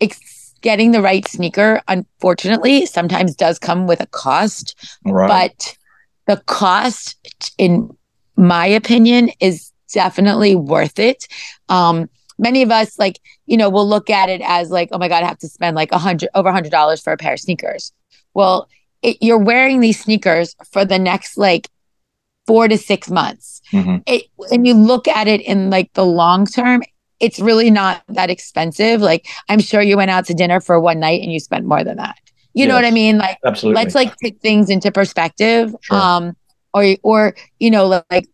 ex- 0.00 0.54
getting 0.60 0.92
the 0.92 1.02
right 1.02 1.28
sneaker 1.28 1.82
unfortunately 1.88 2.86
sometimes 2.86 3.34
does 3.34 3.58
come 3.58 3.86
with 3.86 4.00
a 4.00 4.06
cost 4.06 4.74
right. 5.04 5.28
but 5.28 5.76
the 6.26 6.42
cost 6.46 7.52
in 7.58 7.94
my 8.36 8.66
opinion 8.66 9.30
is 9.40 9.70
definitely 9.94 10.54
worth 10.54 10.98
it. 10.98 11.26
Um 11.68 12.10
many 12.36 12.62
of 12.62 12.70
us 12.72 12.98
like 12.98 13.20
you 13.46 13.56
know 13.56 13.70
will 13.70 13.88
look 13.88 14.10
at 14.10 14.28
it 14.28 14.40
as 14.44 14.68
like 14.68 14.88
oh 14.90 14.98
my 14.98 15.06
god 15.08 15.22
i 15.22 15.26
have 15.26 15.38
to 15.38 15.46
spend 15.48 15.76
like 15.76 15.92
a 15.92 15.98
hundred 15.98 16.28
over 16.34 16.48
a 16.48 16.52
hundred 16.52 16.72
dollars 16.72 17.00
for 17.00 17.12
a 17.12 17.16
pair 17.16 17.32
of 17.34 17.38
sneakers. 17.40 17.92
Well 18.34 18.68
it, 19.02 19.18
you're 19.20 19.38
wearing 19.38 19.80
these 19.80 20.00
sneakers 20.00 20.56
for 20.72 20.84
the 20.84 20.98
next 20.98 21.36
like 21.38 21.68
four 22.46 22.66
to 22.68 22.76
six 22.76 23.08
months. 23.08 23.62
Mhm. 23.72 24.02
it 24.06 24.24
and 24.50 24.66
you 24.66 24.74
look 24.74 25.06
at 25.06 25.28
it 25.28 25.40
in 25.42 25.70
like 25.70 25.92
the 25.94 26.04
long 26.04 26.44
term 26.46 26.82
it's 27.20 27.38
really 27.38 27.70
not 27.70 28.02
that 28.08 28.30
expensive. 28.30 29.00
Like 29.00 29.26
i'm 29.48 29.60
sure 29.60 29.80
you 29.80 29.96
went 29.96 30.10
out 30.10 30.26
to 30.26 30.34
dinner 30.34 30.60
for 30.60 30.80
one 30.80 30.98
night 30.98 31.22
and 31.22 31.32
you 31.32 31.38
spent 31.38 31.64
more 31.64 31.84
than 31.84 31.98
that. 31.98 32.16
You 32.52 32.66
know 32.66 32.74
what 32.74 32.84
i 32.84 32.90
mean? 32.90 33.18
Like 33.18 33.38
Absolutely. 33.44 33.80
let's 33.80 33.94
like 33.94 34.12
take 34.16 34.40
things 34.40 34.70
into 34.70 34.90
perspective 34.90 35.72
Sure. 35.82 35.96
um 35.96 36.36
or 36.72 36.84
or 37.04 37.36
you 37.60 37.70
know 37.70 37.86
like 38.10 38.26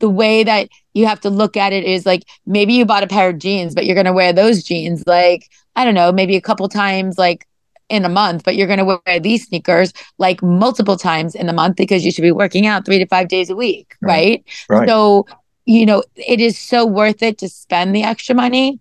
the 0.00 0.08
way 0.08 0.44
that 0.44 0.68
you 0.94 1.06
have 1.06 1.20
to 1.20 1.30
look 1.30 1.56
at 1.56 1.72
it 1.72 1.84
is 1.84 2.06
like 2.06 2.24
maybe 2.46 2.72
you 2.74 2.84
bought 2.84 3.02
a 3.02 3.06
pair 3.06 3.28
of 3.30 3.38
jeans 3.38 3.74
but 3.74 3.84
you're 3.86 3.94
going 3.94 4.06
to 4.06 4.12
wear 4.12 4.32
those 4.32 4.62
jeans 4.62 5.04
like 5.06 5.48
i 5.76 5.84
don't 5.84 5.94
know 5.94 6.12
maybe 6.12 6.36
a 6.36 6.40
couple 6.40 6.68
times 6.68 7.18
like 7.18 7.46
in 7.88 8.04
a 8.04 8.08
month 8.08 8.42
but 8.44 8.56
you're 8.56 8.66
going 8.66 8.78
to 8.78 8.84
wear 9.06 9.20
these 9.20 9.46
sneakers 9.46 9.92
like 10.18 10.42
multiple 10.42 10.96
times 10.96 11.34
in 11.34 11.48
a 11.48 11.52
month 11.52 11.76
because 11.76 12.04
you 12.04 12.10
should 12.10 12.22
be 12.22 12.32
working 12.32 12.66
out 12.66 12.86
3 12.86 12.98
to 12.98 13.06
5 13.06 13.28
days 13.28 13.50
a 13.50 13.56
week 13.56 13.94
Right. 14.00 14.42
right, 14.68 14.78
right. 14.80 14.88
so 14.88 15.26
you 15.66 15.84
know 15.86 16.02
it 16.16 16.40
is 16.40 16.58
so 16.58 16.86
worth 16.86 17.22
it 17.22 17.38
to 17.38 17.48
spend 17.48 17.94
the 17.94 18.02
extra 18.02 18.34
money 18.34 18.80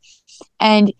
and 0.59 0.93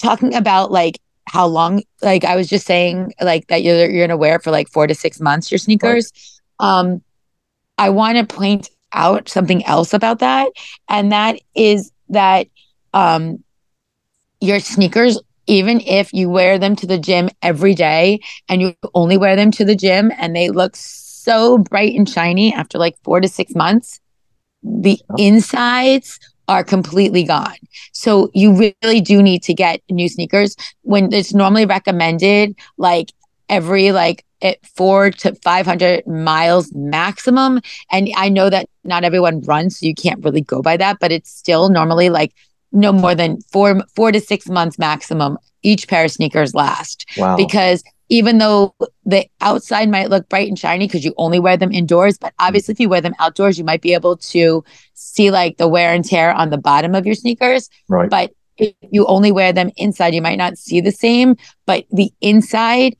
talking 0.00 0.34
about 0.34 0.70
like 0.70 1.00
how 1.28 1.46
long 1.46 1.82
like 2.02 2.24
I 2.24 2.36
was 2.36 2.48
just 2.48 2.66
saying 2.66 3.12
like 3.20 3.48
that 3.48 3.62
you're 3.62 3.90
you're 3.90 4.06
gonna 4.06 4.16
wear 4.16 4.36
it 4.36 4.42
for 4.44 4.50
like 4.52 4.68
four 4.68 4.86
to 4.86 4.94
six 4.94 5.20
months 5.20 5.50
your 5.50 5.58
sneakers. 5.58 6.12
Right. 6.60 6.80
Um 6.80 7.02
I 7.78 7.90
want 7.90 8.16
to 8.16 8.24
point 8.34 8.70
out 8.92 9.28
something 9.28 9.64
else 9.66 9.92
about 9.92 10.20
that, 10.20 10.50
and 10.88 11.12
that 11.12 11.38
is 11.54 11.92
that 12.08 12.48
um 12.94 13.42
your 14.40 14.60
sneakers 14.60 15.20
even 15.46 15.80
if 15.80 16.12
you 16.12 16.28
wear 16.28 16.58
them 16.58 16.74
to 16.76 16.86
the 16.86 16.98
gym 16.98 17.28
every 17.42 17.74
day 17.74 18.20
and 18.48 18.60
you 18.60 18.74
only 18.94 19.16
wear 19.16 19.36
them 19.36 19.50
to 19.52 19.64
the 19.64 19.76
gym 19.76 20.10
and 20.18 20.34
they 20.34 20.50
look 20.50 20.74
so 20.76 21.58
bright 21.58 21.94
and 21.94 22.08
shiny 22.08 22.52
after 22.52 22.78
like 22.78 22.96
four 23.04 23.20
to 23.20 23.28
six 23.28 23.54
months, 23.54 24.00
the 24.62 24.98
insides 25.18 26.18
are 26.48 26.64
completely 26.64 27.24
gone. 27.24 27.56
So 27.92 28.30
you 28.34 28.54
really 28.56 29.00
do 29.00 29.22
need 29.22 29.42
to 29.44 29.54
get 29.54 29.82
new 29.90 30.08
sneakers. 30.08 30.56
When 30.82 31.12
it's 31.12 31.34
normally 31.34 31.66
recommended 31.66 32.56
like 32.76 33.12
every 33.48 33.92
like 33.92 34.25
at 34.42 34.64
four 34.66 35.10
to 35.10 35.34
500 35.34 36.06
miles 36.06 36.72
maximum. 36.74 37.60
And 37.90 38.08
I 38.16 38.28
know 38.28 38.50
that 38.50 38.68
not 38.84 39.04
everyone 39.04 39.40
runs, 39.42 39.78
so 39.78 39.86
you 39.86 39.94
can't 39.94 40.24
really 40.24 40.40
go 40.40 40.62
by 40.62 40.76
that, 40.76 40.98
but 41.00 41.12
it's 41.12 41.30
still 41.30 41.68
normally 41.68 42.10
like 42.10 42.32
no 42.72 42.92
more 42.92 43.14
than 43.14 43.40
four, 43.52 43.82
four 43.94 44.12
to 44.12 44.20
six 44.20 44.48
months 44.48 44.78
maximum 44.78 45.38
each 45.62 45.88
pair 45.88 46.04
of 46.04 46.10
sneakers 46.10 46.54
last. 46.54 47.06
Wow. 47.16 47.36
Because 47.36 47.82
even 48.08 48.38
though 48.38 48.74
the 49.04 49.26
outside 49.40 49.88
might 49.88 50.10
look 50.10 50.28
bright 50.28 50.48
and 50.48 50.58
shiny 50.58 50.86
because 50.86 51.04
you 51.04 51.12
only 51.16 51.40
wear 51.40 51.56
them 51.56 51.72
indoors, 51.72 52.18
but 52.18 52.32
obviously 52.38 52.72
if 52.72 52.80
you 52.80 52.88
wear 52.88 53.00
them 53.00 53.14
outdoors, 53.18 53.58
you 53.58 53.64
might 53.64 53.82
be 53.82 53.94
able 53.94 54.16
to 54.16 54.62
see 54.94 55.30
like 55.30 55.56
the 55.56 55.66
wear 55.66 55.92
and 55.92 56.04
tear 56.04 56.32
on 56.32 56.50
the 56.50 56.58
bottom 56.58 56.94
of 56.94 57.04
your 57.04 57.14
sneakers. 57.14 57.68
Right. 57.88 58.08
But 58.08 58.32
if 58.58 58.74
you 58.90 59.06
only 59.06 59.32
wear 59.32 59.52
them 59.52 59.70
inside, 59.76 60.14
you 60.14 60.22
might 60.22 60.38
not 60.38 60.56
see 60.56 60.80
the 60.80 60.92
same, 60.92 61.36
but 61.66 61.84
the 61.90 62.12
inside 62.20 62.96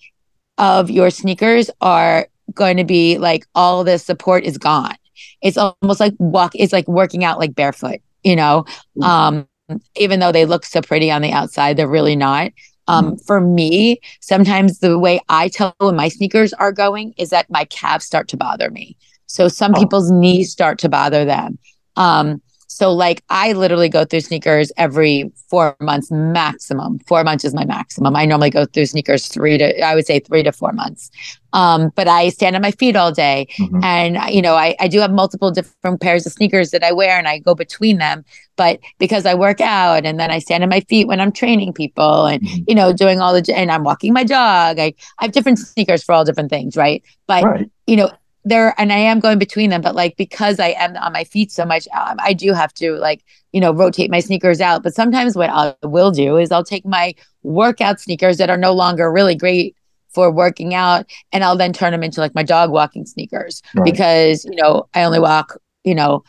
of 0.58 0.90
your 0.90 1.10
sneakers 1.10 1.70
are 1.80 2.28
going 2.54 2.76
to 2.76 2.84
be 2.84 3.18
like 3.18 3.46
all 3.54 3.84
the 3.84 3.98
support 3.98 4.44
is 4.44 4.58
gone. 4.58 4.96
It's 5.42 5.58
almost 5.58 6.00
like 6.00 6.14
walk, 6.18 6.52
it's 6.54 6.72
like 6.72 6.88
working 6.88 7.24
out 7.24 7.38
like 7.38 7.54
barefoot, 7.54 8.00
you 8.22 8.36
know? 8.36 8.64
Mm. 8.98 9.04
Um, 9.04 9.48
even 9.96 10.20
though 10.20 10.32
they 10.32 10.46
look 10.46 10.64
so 10.64 10.80
pretty 10.80 11.10
on 11.10 11.22
the 11.22 11.32
outside, 11.32 11.76
they're 11.76 11.88
really 11.88 12.16
not. 12.16 12.52
Um, 12.88 13.12
mm. 13.12 13.26
For 13.26 13.40
me, 13.40 14.00
sometimes 14.20 14.78
the 14.78 14.98
way 14.98 15.20
I 15.28 15.48
tell 15.48 15.74
when 15.78 15.96
my 15.96 16.08
sneakers 16.08 16.52
are 16.54 16.72
going 16.72 17.14
is 17.16 17.30
that 17.30 17.50
my 17.50 17.64
calves 17.64 18.04
start 18.04 18.28
to 18.28 18.36
bother 18.36 18.70
me. 18.70 18.96
So 19.26 19.48
some 19.48 19.74
oh. 19.74 19.80
people's 19.80 20.10
knees 20.10 20.52
start 20.52 20.78
to 20.80 20.88
bother 20.88 21.24
them. 21.24 21.58
Um, 21.96 22.40
so 22.76 22.92
like 22.92 23.22
I 23.30 23.54
literally 23.54 23.88
go 23.88 24.04
through 24.04 24.20
sneakers 24.20 24.70
every 24.76 25.32
four 25.48 25.74
months 25.80 26.10
maximum. 26.10 26.98
Four 27.06 27.24
months 27.24 27.42
is 27.42 27.54
my 27.54 27.64
maximum. 27.64 28.14
I 28.14 28.26
normally 28.26 28.50
go 28.50 28.66
through 28.66 28.84
sneakers 28.84 29.28
three 29.28 29.56
to 29.56 29.80
I 29.80 29.94
would 29.94 30.06
say 30.06 30.20
three 30.20 30.42
to 30.42 30.52
four 30.52 30.72
months. 30.72 31.10
Um, 31.54 31.90
but 31.94 32.06
I 32.06 32.28
stand 32.28 32.54
on 32.54 32.60
my 32.60 32.72
feet 32.72 32.94
all 32.94 33.12
day, 33.12 33.46
mm-hmm. 33.58 33.82
and 33.82 34.18
you 34.28 34.42
know 34.42 34.56
I 34.56 34.76
I 34.78 34.88
do 34.88 35.00
have 35.00 35.10
multiple 35.10 35.50
different 35.50 36.02
pairs 36.02 36.26
of 36.26 36.32
sneakers 36.32 36.70
that 36.72 36.84
I 36.84 36.92
wear, 36.92 37.16
and 37.16 37.26
I 37.26 37.38
go 37.38 37.54
between 37.54 37.96
them. 37.96 38.26
But 38.56 38.80
because 38.98 39.24
I 39.24 39.32
work 39.32 39.62
out, 39.62 40.04
and 40.04 40.20
then 40.20 40.30
I 40.30 40.38
stand 40.38 40.62
on 40.62 40.68
my 40.68 40.80
feet 40.80 41.08
when 41.08 41.18
I'm 41.18 41.32
training 41.32 41.72
people, 41.72 42.26
and 42.26 42.42
mm-hmm. 42.42 42.64
you 42.68 42.74
know 42.74 42.92
doing 42.92 43.22
all 43.22 43.32
the 43.32 43.54
and 43.56 43.72
I'm 43.72 43.84
walking 43.84 44.12
my 44.12 44.24
dog. 44.24 44.78
I 44.78 44.92
I 45.18 45.24
have 45.24 45.32
different 45.32 45.60
sneakers 45.60 46.04
for 46.04 46.12
all 46.12 46.26
different 46.26 46.50
things, 46.50 46.76
right? 46.76 47.02
But 47.26 47.42
right. 47.42 47.70
you 47.86 47.96
know 47.96 48.10
there 48.46 48.74
and 48.78 48.92
I 48.92 48.98
am 48.98 49.20
going 49.20 49.38
between 49.38 49.70
them, 49.70 49.82
but 49.82 49.94
like 49.94 50.16
because 50.16 50.58
I 50.60 50.68
am 50.68 50.96
on 50.96 51.12
my 51.12 51.24
feet 51.24 51.50
so 51.50 51.64
much, 51.66 51.86
um, 51.88 52.16
I 52.18 52.32
do 52.32 52.52
have 52.52 52.72
to 52.74 52.92
like 52.92 53.24
you 53.52 53.60
know 53.60 53.72
rotate 53.72 54.10
my 54.10 54.20
sneakers 54.20 54.60
out. 54.60 54.82
But 54.82 54.94
sometimes 54.94 55.36
what 55.36 55.50
I 55.50 55.74
will 55.82 56.12
do 56.12 56.36
is 56.36 56.52
I'll 56.52 56.64
take 56.64 56.86
my 56.86 57.14
workout 57.42 58.00
sneakers 58.00 58.38
that 58.38 58.48
are 58.48 58.56
no 58.56 58.72
longer 58.72 59.12
really 59.12 59.34
great 59.34 59.76
for 60.08 60.30
working 60.30 60.74
out, 60.74 61.06
and 61.32 61.44
I'll 61.44 61.56
then 61.56 61.72
turn 61.72 61.92
them 61.92 62.04
into 62.04 62.20
like 62.20 62.34
my 62.34 62.44
dog 62.44 62.70
walking 62.70 63.04
sneakers 63.04 63.60
right. 63.74 63.84
because 63.84 64.44
you 64.44 64.56
know 64.56 64.88
I 64.94 65.02
only 65.02 65.20
walk 65.20 65.58
you 65.84 65.94
know 65.94 66.22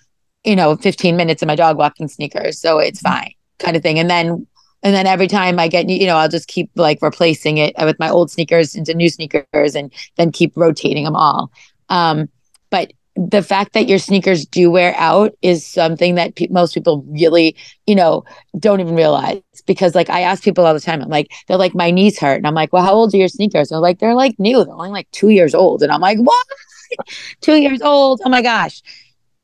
you 0.44 0.56
know 0.56 0.76
15 0.76 1.16
minutes 1.16 1.42
in 1.44 1.48
my 1.48 1.56
dog 1.56 1.78
walking 1.78 2.08
sneakers, 2.08 2.60
so 2.60 2.80
it's 2.80 3.02
mm-hmm. 3.02 3.16
fine 3.16 3.34
kind 3.60 3.78
of 3.78 3.84
thing. 3.84 4.00
And 4.00 4.10
then 4.10 4.48
and 4.84 4.94
then 4.94 5.08
every 5.08 5.28
time 5.28 5.60
I 5.60 5.68
get, 5.68 5.90
you 5.90 6.06
know, 6.06 6.18
I'll 6.18 6.30
just 6.30 6.48
keep 6.48 6.70
like 6.76 7.00
replacing 7.02 7.58
it 7.58 7.74
with 7.80 7.98
my 8.00 8.10
old 8.10 8.30
sneakers 8.30 8.76
into 8.76 8.94
new 8.94 9.10
sneakers 9.10 9.76
and 9.76 9.92
then 10.18 10.32
keep 10.32 10.54
rotating 10.56 11.04
them 11.04 11.16
all. 11.16 11.52
Um, 11.90 12.30
but 12.70 12.92
the 13.16 13.42
fact 13.42 13.74
that 13.74 13.88
your 13.88 13.98
sneakers 13.98 14.46
do 14.46 14.70
wear 14.70 14.94
out 14.96 15.34
is 15.42 15.66
something 15.66 16.16
that 16.16 16.36
pe- 16.36 16.48
most 16.50 16.74
people 16.74 17.04
really, 17.08 17.56
you 17.88 17.96
know, 17.96 18.24
don't 18.60 18.80
even 18.80 18.96
realize. 18.96 19.42
Because 19.66 19.96
like 19.96 20.10
I 20.10 20.22
ask 20.22 20.44
people 20.44 20.66
all 20.66 20.74
the 20.74 20.80
time, 20.80 21.02
I'm 21.02 21.10
like, 21.10 21.32
they're 21.48 21.58
like, 21.58 21.74
my 21.74 21.90
knees 21.90 22.20
hurt, 22.20 22.38
and 22.38 22.48
I'm 22.48 22.54
like, 22.54 22.72
well, 22.72 22.84
how 22.84 22.94
old 22.94 23.14
are 23.14 23.18
your 23.18 23.28
sneakers? 23.28 23.72
And 23.72 23.78
they're 23.78 23.82
like, 23.82 24.00
they're 24.00 24.14
like 24.14 24.36
new, 24.40 24.64
they're 24.64 24.74
only 24.74 24.90
like 24.90 25.10
two 25.12 25.30
years 25.30 25.56
old, 25.56 25.82
and 25.82 25.92
I'm 25.92 26.02
like, 26.02 26.20
what? 26.20 26.48
two 27.42 27.56
years 27.56 27.82
old? 27.82 28.22
Oh 28.24 28.30
my 28.30 28.42
gosh, 28.42 28.82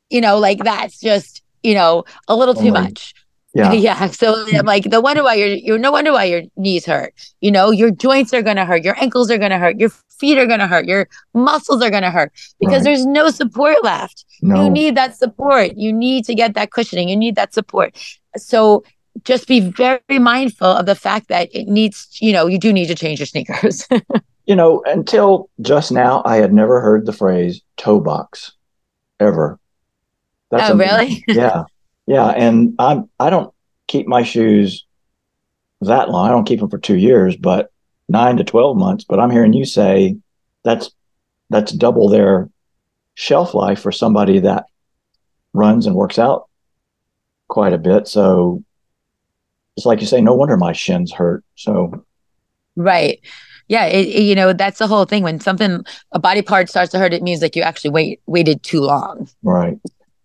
you 0.09 0.21
know, 0.21 0.37
like 0.37 0.59
that's 0.63 0.99
just 0.99 1.41
you 1.63 1.73
know 1.73 2.03
a 2.27 2.35
little 2.35 2.53
too 2.53 2.69
oh 2.69 2.71
much. 2.71 3.13
Yeah. 3.53 3.71
Yeah. 3.73 4.07
So 4.07 4.45
I'm 4.53 4.65
like, 4.65 4.85
no 4.87 4.99
wonder 4.99 5.23
why 5.23 5.35
you're, 5.35 5.47
you're 5.47 5.77
no 5.77 5.91
wonder 5.91 6.11
why 6.11 6.23
your 6.25 6.41
knees 6.57 6.85
hurt. 6.85 7.13
You 7.41 7.51
know, 7.51 7.71
your 7.71 7.91
joints 7.91 8.33
are 8.33 8.41
going 8.41 8.55
to 8.55 8.65
hurt. 8.65 8.83
Your 8.83 8.99
ankles 8.99 9.29
are 9.29 9.37
going 9.37 9.51
to 9.51 9.59
hurt. 9.59 9.79
Your 9.79 9.89
feet 10.19 10.37
are 10.37 10.47
going 10.47 10.59
to 10.59 10.67
hurt. 10.67 10.85
Your 10.85 11.07
muscles 11.33 11.81
are 11.81 11.89
going 11.89 12.03
to 12.03 12.11
hurt 12.11 12.31
because 12.59 12.77
right. 12.77 12.83
there's 12.83 13.05
no 13.05 13.29
support 13.29 13.83
left. 13.83 14.25
No. 14.41 14.63
You 14.63 14.69
need 14.69 14.95
that 14.97 15.15
support. 15.15 15.77
You 15.77 15.93
need 15.93 16.25
to 16.25 16.35
get 16.35 16.55
that 16.55 16.71
cushioning. 16.71 17.09
You 17.09 17.15
need 17.15 17.35
that 17.35 17.53
support. 17.53 17.95
So 18.37 18.83
just 19.23 19.47
be 19.47 19.59
very 19.59 20.01
mindful 20.09 20.67
of 20.67 20.85
the 20.85 20.95
fact 20.95 21.27
that 21.27 21.49
it 21.53 21.67
needs, 21.67 22.07
you 22.19 22.33
know, 22.33 22.47
you 22.47 22.57
do 22.57 22.73
need 22.73 22.87
to 22.87 22.95
change 22.95 23.19
your 23.19 23.27
sneakers. 23.27 23.87
you 24.45 24.55
know, 24.55 24.81
until 24.85 25.49
just 25.61 25.91
now, 25.91 26.21
I 26.25 26.37
had 26.37 26.53
never 26.53 26.81
heard 26.81 27.05
the 27.05 27.13
phrase 27.13 27.61
toe 27.77 27.99
box 27.99 28.53
ever. 29.19 29.59
That's 30.49 30.69
oh, 30.69 30.73
amazing. 30.73 30.97
really? 30.97 31.23
yeah. 31.27 31.63
Yeah, 32.05 32.27
and 32.27 32.75
I'm 32.79 33.09
I 33.19 33.29
don't 33.29 33.53
keep 33.87 34.07
my 34.07 34.23
shoes 34.23 34.85
that 35.81 36.09
long. 36.09 36.27
I 36.27 36.31
don't 36.31 36.45
keep 36.45 36.59
them 36.59 36.69
for 36.69 36.77
two 36.77 36.97
years, 36.97 37.35
but 37.35 37.71
nine 38.09 38.37
to 38.37 38.43
twelve 38.43 38.77
months. 38.77 39.03
But 39.03 39.19
I'm 39.19 39.31
hearing 39.31 39.53
you 39.53 39.65
say 39.65 40.17
that's 40.63 40.91
that's 41.49 41.71
double 41.71 42.09
their 42.09 42.49
shelf 43.15 43.53
life 43.53 43.79
for 43.79 43.91
somebody 43.91 44.39
that 44.39 44.65
runs 45.53 45.85
and 45.85 45.95
works 45.95 46.19
out 46.19 46.49
quite 47.47 47.73
a 47.73 47.77
bit. 47.77 48.07
So 48.07 48.63
it's 49.77 49.85
like 49.85 50.01
you 50.01 50.07
say, 50.07 50.21
no 50.21 50.33
wonder 50.33 50.57
my 50.57 50.73
shins 50.73 51.11
hurt. 51.11 51.43
So 51.55 52.05
right. 52.75 53.19
Yeah, 53.69 53.85
it, 53.85 54.07
it, 54.07 54.23
you 54.23 54.35
know 54.35 54.51
that's 54.51 54.79
the 54.79 54.87
whole 54.87 55.05
thing. 55.05 55.23
When 55.23 55.39
something 55.39 55.85
a 56.11 56.19
body 56.19 56.41
part 56.41 56.69
starts 56.69 56.91
to 56.91 56.99
hurt, 56.99 57.13
it 57.13 57.23
means 57.23 57.41
like 57.41 57.55
you 57.55 57.61
actually 57.61 57.91
wait 57.91 58.21
waited 58.25 58.61
too 58.61 58.81
long. 58.81 59.29
Right 59.41 59.79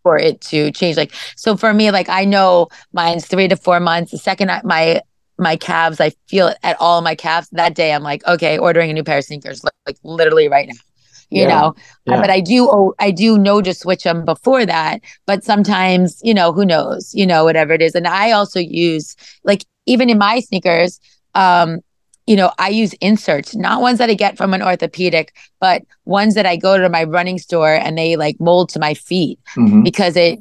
for 0.09 0.17
it 0.17 0.41
to 0.41 0.71
change. 0.73 0.97
Like, 0.97 1.13
so 1.37 1.55
for 1.55 1.75
me, 1.75 1.91
like 1.91 2.09
I 2.09 2.25
know 2.25 2.69
mine's 2.95 3.27
three 3.27 3.47
to 3.49 3.57
four 3.57 3.79
months. 3.79 4.11
The 4.11 4.19
second 4.19 4.51
I, 4.51 4.63
my 4.65 5.03
my 5.37 5.57
calves, 5.57 6.01
I 6.01 6.11
feel 6.29 6.49
it 6.49 6.57
at 6.63 6.81
all 6.81 7.03
my 7.03 7.15
calves. 7.15 7.49
That 7.53 7.75
day, 7.75 7.93
I'm 7.93 8.03
like, 8.03 8.27
okay, 8.27 8.57
ordering 8.57 8.91
a 8.91 8.95
new 8.95 9.05
pair 9.05 9.19
of 9.19 9.25
sneakers, 9.25 9.63
like, 9.63 9.75
like 9.87 9.99
literally 10.03 10.49
right 10.49 10.67
now. 10.67 10.81
You 11.31 11.43
yeah. 11.43 11.49
know, 11.49 11.75
yeah. 12.07 12.21
but 12.23 12.31
I 12.31 12.41
do, 12.41 12.71
oh, 12.71 12.95
I 12.99 13.11
do 13.11 13.37
know 13.37 13.61
to 13.61 13.75
switch 13.75 14.05
them 14.05 14.25
before 14.25 14.65
that. 14.65 15.03
But 15.27 15.45
sometimes, 15.45 16.23
you 16.25 16.33
know, 16.33 16.55
who 16.55 16.65
knows, 16.65 17.15
you 17.15 17.27
know, 17.27 17.45
whatever 17.45 17.75
it 17.75 17.83
is. 17.83 17.95
And 17.95 18.09
I 18.09 18.31
also 18.31 18.61
use 18.61 19.15
like 19.45 19.67
even 19.85 20.09
in 20.09 20.17
my 20.17 20.41
sneakers, 20.41 20.99
um, 21.35 21.81
you 22.29 22.37
know, 22.37 22.53
I 22.59 22.69
use 22.69 22.93
inserts, 23.01 23.57
not 23.57 23.81
ones 23.81 23.97
that 23.99 24.11
I 24.11 24.15
get 24.15 24.37
from 24.37 24.53
an 24.53 24.63
orthopedic, 24.63 25.35
but 25.61 25.83
ones 26.05 26.35
that 26.35 26.45
I 26.45 26.57
go 26.57 26.77
to 26.77 26.91
my 26.91 27.05
running 27.05 27.39
store 27.39 27.73
and 27.73 27.97
they 27.97 28.17
like 28.17 28.39
mold 28.39 28.69
to 28.71 28.79
my 28.79 28.93
feet 28.93 29.41
mm-hmm. 29.57 29.83
because 29.83 30.15
it 30.15 30.39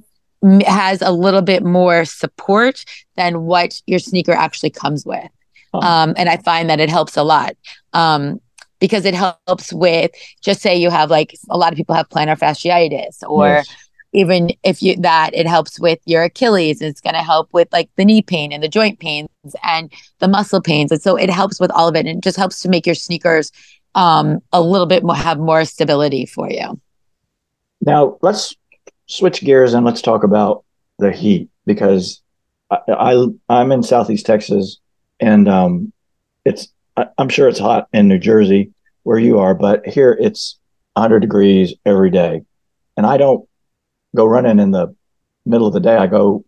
has 0.65 1.01
a 1.01 1.12
little 1.12 1.41
bit 1.41 1.63
more 1.63 2.03
support 2.03 2.84
than 3.15 3.44
what 3.44 3.82
your 3.88 4.00
sneaker 4.00 4.34
actually 4.34 4.70
comes 4.70 5.06
with. 5.06 5.29
Oh. 5.74 5.79
Um, 5.79 6.13
and 6.17 6.27
I 6.27 6.36
find 6.36 6.70
that 6.70 6.82
it 6.82 6.89
helps 6.89 7.15
a 7.15 7.24
lot. 7.24 7.56
Um, 7.94 8.41
because 8.79 9.06
it 9.06 9.15
helps 9.15 9.74
with 9.74 10.12
just 10.44 10.62
say 10.62 10.75
you 10.75 10.91
have 10.91 11.10
like 11.10 11.34
a 11.50 11.58
lot 11.58 11.72
of 11.72 11.77
people 11.77 11.96
have 11.96 12.08
plantar 12.10 12.38
fasciitis 12.38 13.24
or 13.27 13.48
yes 13.48 13.87
even 14.13 14.51
if 14.63 14.81
you 14.81 14.95
that 14.97 15.31
it 15.33 15.47
helps 15.47 15.79
with 15.79 15.99
your 16.05 16.23
Achilles, 16.23 16.81
it's 16.81 17.01
going 17.01 17.13
to 17.13 17.21
help 17.21 17.49
with 17.53 17.67
like 17.71 17.89
the 17.95 18.05
knee 18.05 18.21
pain 18.21 18.51
and 18.51 18.63
the 18.63 18.67
joint 18.67 18.99
pains 18.99 19.29
and 19.63 19.91
the 20.19 20.27
muscle 20.27 20.61
pains. 20.61 20.91
And 20.91 21.01
so 21.01 21.15
it 21.15 21.29
helps 21.29 21.59
with 21.59 21.71
all 21.71 21.87
of 21.87 21.95
it. 21.95 22.05
And 22.05 22.19
it 22.19 22.23
just 22.23 22.37
helps 22.37 22.61
to 22.61 22.69
make 22.69 22.85
your 22.85 22.95
sneakers 22.95 23.51
um, 23.95 24.39
a 24.53 24.61
little 24.61 24.85
bit 24.85 25.03
more 25.03 25.15
have 25.15 25.39
more 25.39 25.65
stability 25.65 26.25
for 26.25 26.49
you. 26.49 26.79
Now 27.81 28.17
let's 28.21 28.55
switch 29.07 29.41
gears 29.41 29.73
and 29.73 29.85
let's 29.85 30.01
talk 30.01 30.23
about 30.23 30.63
the 30.99 31.11
heat 31.11 31.49
because 31.65 32.21
I, 32.71 33.27
I 33.49 33.61
am 33.61 33.71
in 33.71 33.83
Southeast 33.83 34.25
Texas 34.25 34.79
and 35.19 35.47
um, 35.47 35.93
it's 36.45 36.69
I, 36.95 37.07
I'm 37.17 37.29
sure 37.29 37.47
it's 37.47 37.59
hot 37.59 37.87
in 37.93 38.07
New 38.07 38.19
Jersey 38.19 38.71
where 39.03 39.19
you 39.19 39.39
are, 39.39 39.53
but 39.53 39.87
here 39.87 40.17
it's 40.19 40.59
100 40.93 41.19
degrees 41.19 41.73
every 41.85 42.09
day, 42.09 42.41
and 42.97 43.05
I 43.05 43.17
don't 43.17 43.47
go 44.15 44.25
running 44.25 44.59
in 44.59 44.71
the 44.71 44.95
middle 45.45 45.67
of 45.67 45.73
the 45.73 45.79
day. 45.79 45.95
I 45.95 46.07
go 46.07 46.45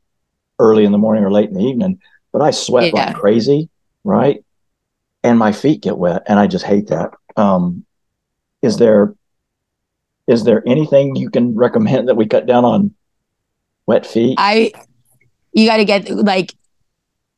early 0.60 0.86
in 0.86 0.92
the 0.92 0.98
morning 0.98 1.24
or 1.24 1.32
late 1.32 1.50
in 1.50 1.56
the 1.56 1.64
evening, 1.64 2.00
but 2.32 2.42
I 2.42 2.52
sweat 2.52 2.94
yeah. 2.94 3.06
like 3.08 3.16
crazy, 3.16 3.70
right? 4.04 4.44
and 5.24 5.38
my 5.38 5.52
feet 5.52 5.82
get 5.82 5.98
wet, 5.98 6.24
and 6.28 6.40
I 6.40 6.48
just 6.48 6.66
hate 6.66 6.88
that. 6.88 7.12
Um, 7.36 7.86
is 8.62 8.78
there 8.78 9.16
is 10.28 10.44
there 10.44 10.64
anything 10.68 11.16
you 11.16 11.30
can 11.30 11.56
recommend 11.56 12.08
that 12.08 12.16
we 12.16 12.28
cut 12.28 12.46
down 12.46 12.66
on 12.66 12.94
wet 13.86 14.06
feet? 14.06 14.36
I 14.38 14.72
you 15.54 15.68
got 15.68 15.78
to 15.78 15.86
get 15.86 16.10
like 16.10 16.54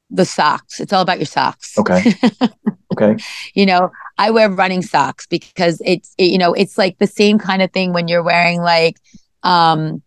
the 0.10 0.26
socks. 0.26 0.80
It's 0.80 0.92
all 0.92 1.02
about 1.02 1.20
your 1.20 1.26
socks. 1.26 1.78
Okay. 1.78 2.14
okay. 2.94 3.16
you 3.54 3.66
know, 3.66 3.92
I 4.18 4.32
wear 4.32 4.50
running 4.50 4.82
socks 4.82 5.26
because 5.26 5.82
it's 5.86 6.14
it, 6.18 6.26
you 6.26 6.38
know 6.38 6.54
it's 6.54 6.78
like 6.78 6.98
the 6.98 7.08
same 7.08 7.40
kind 7.40 7.62
of 7.62 7.72
thing 7.72 7.94
when 7.94 8.08
you're 8.08 8.24
wearing 8.24 8.62
like 8.62 8.98
um 9.44 10.02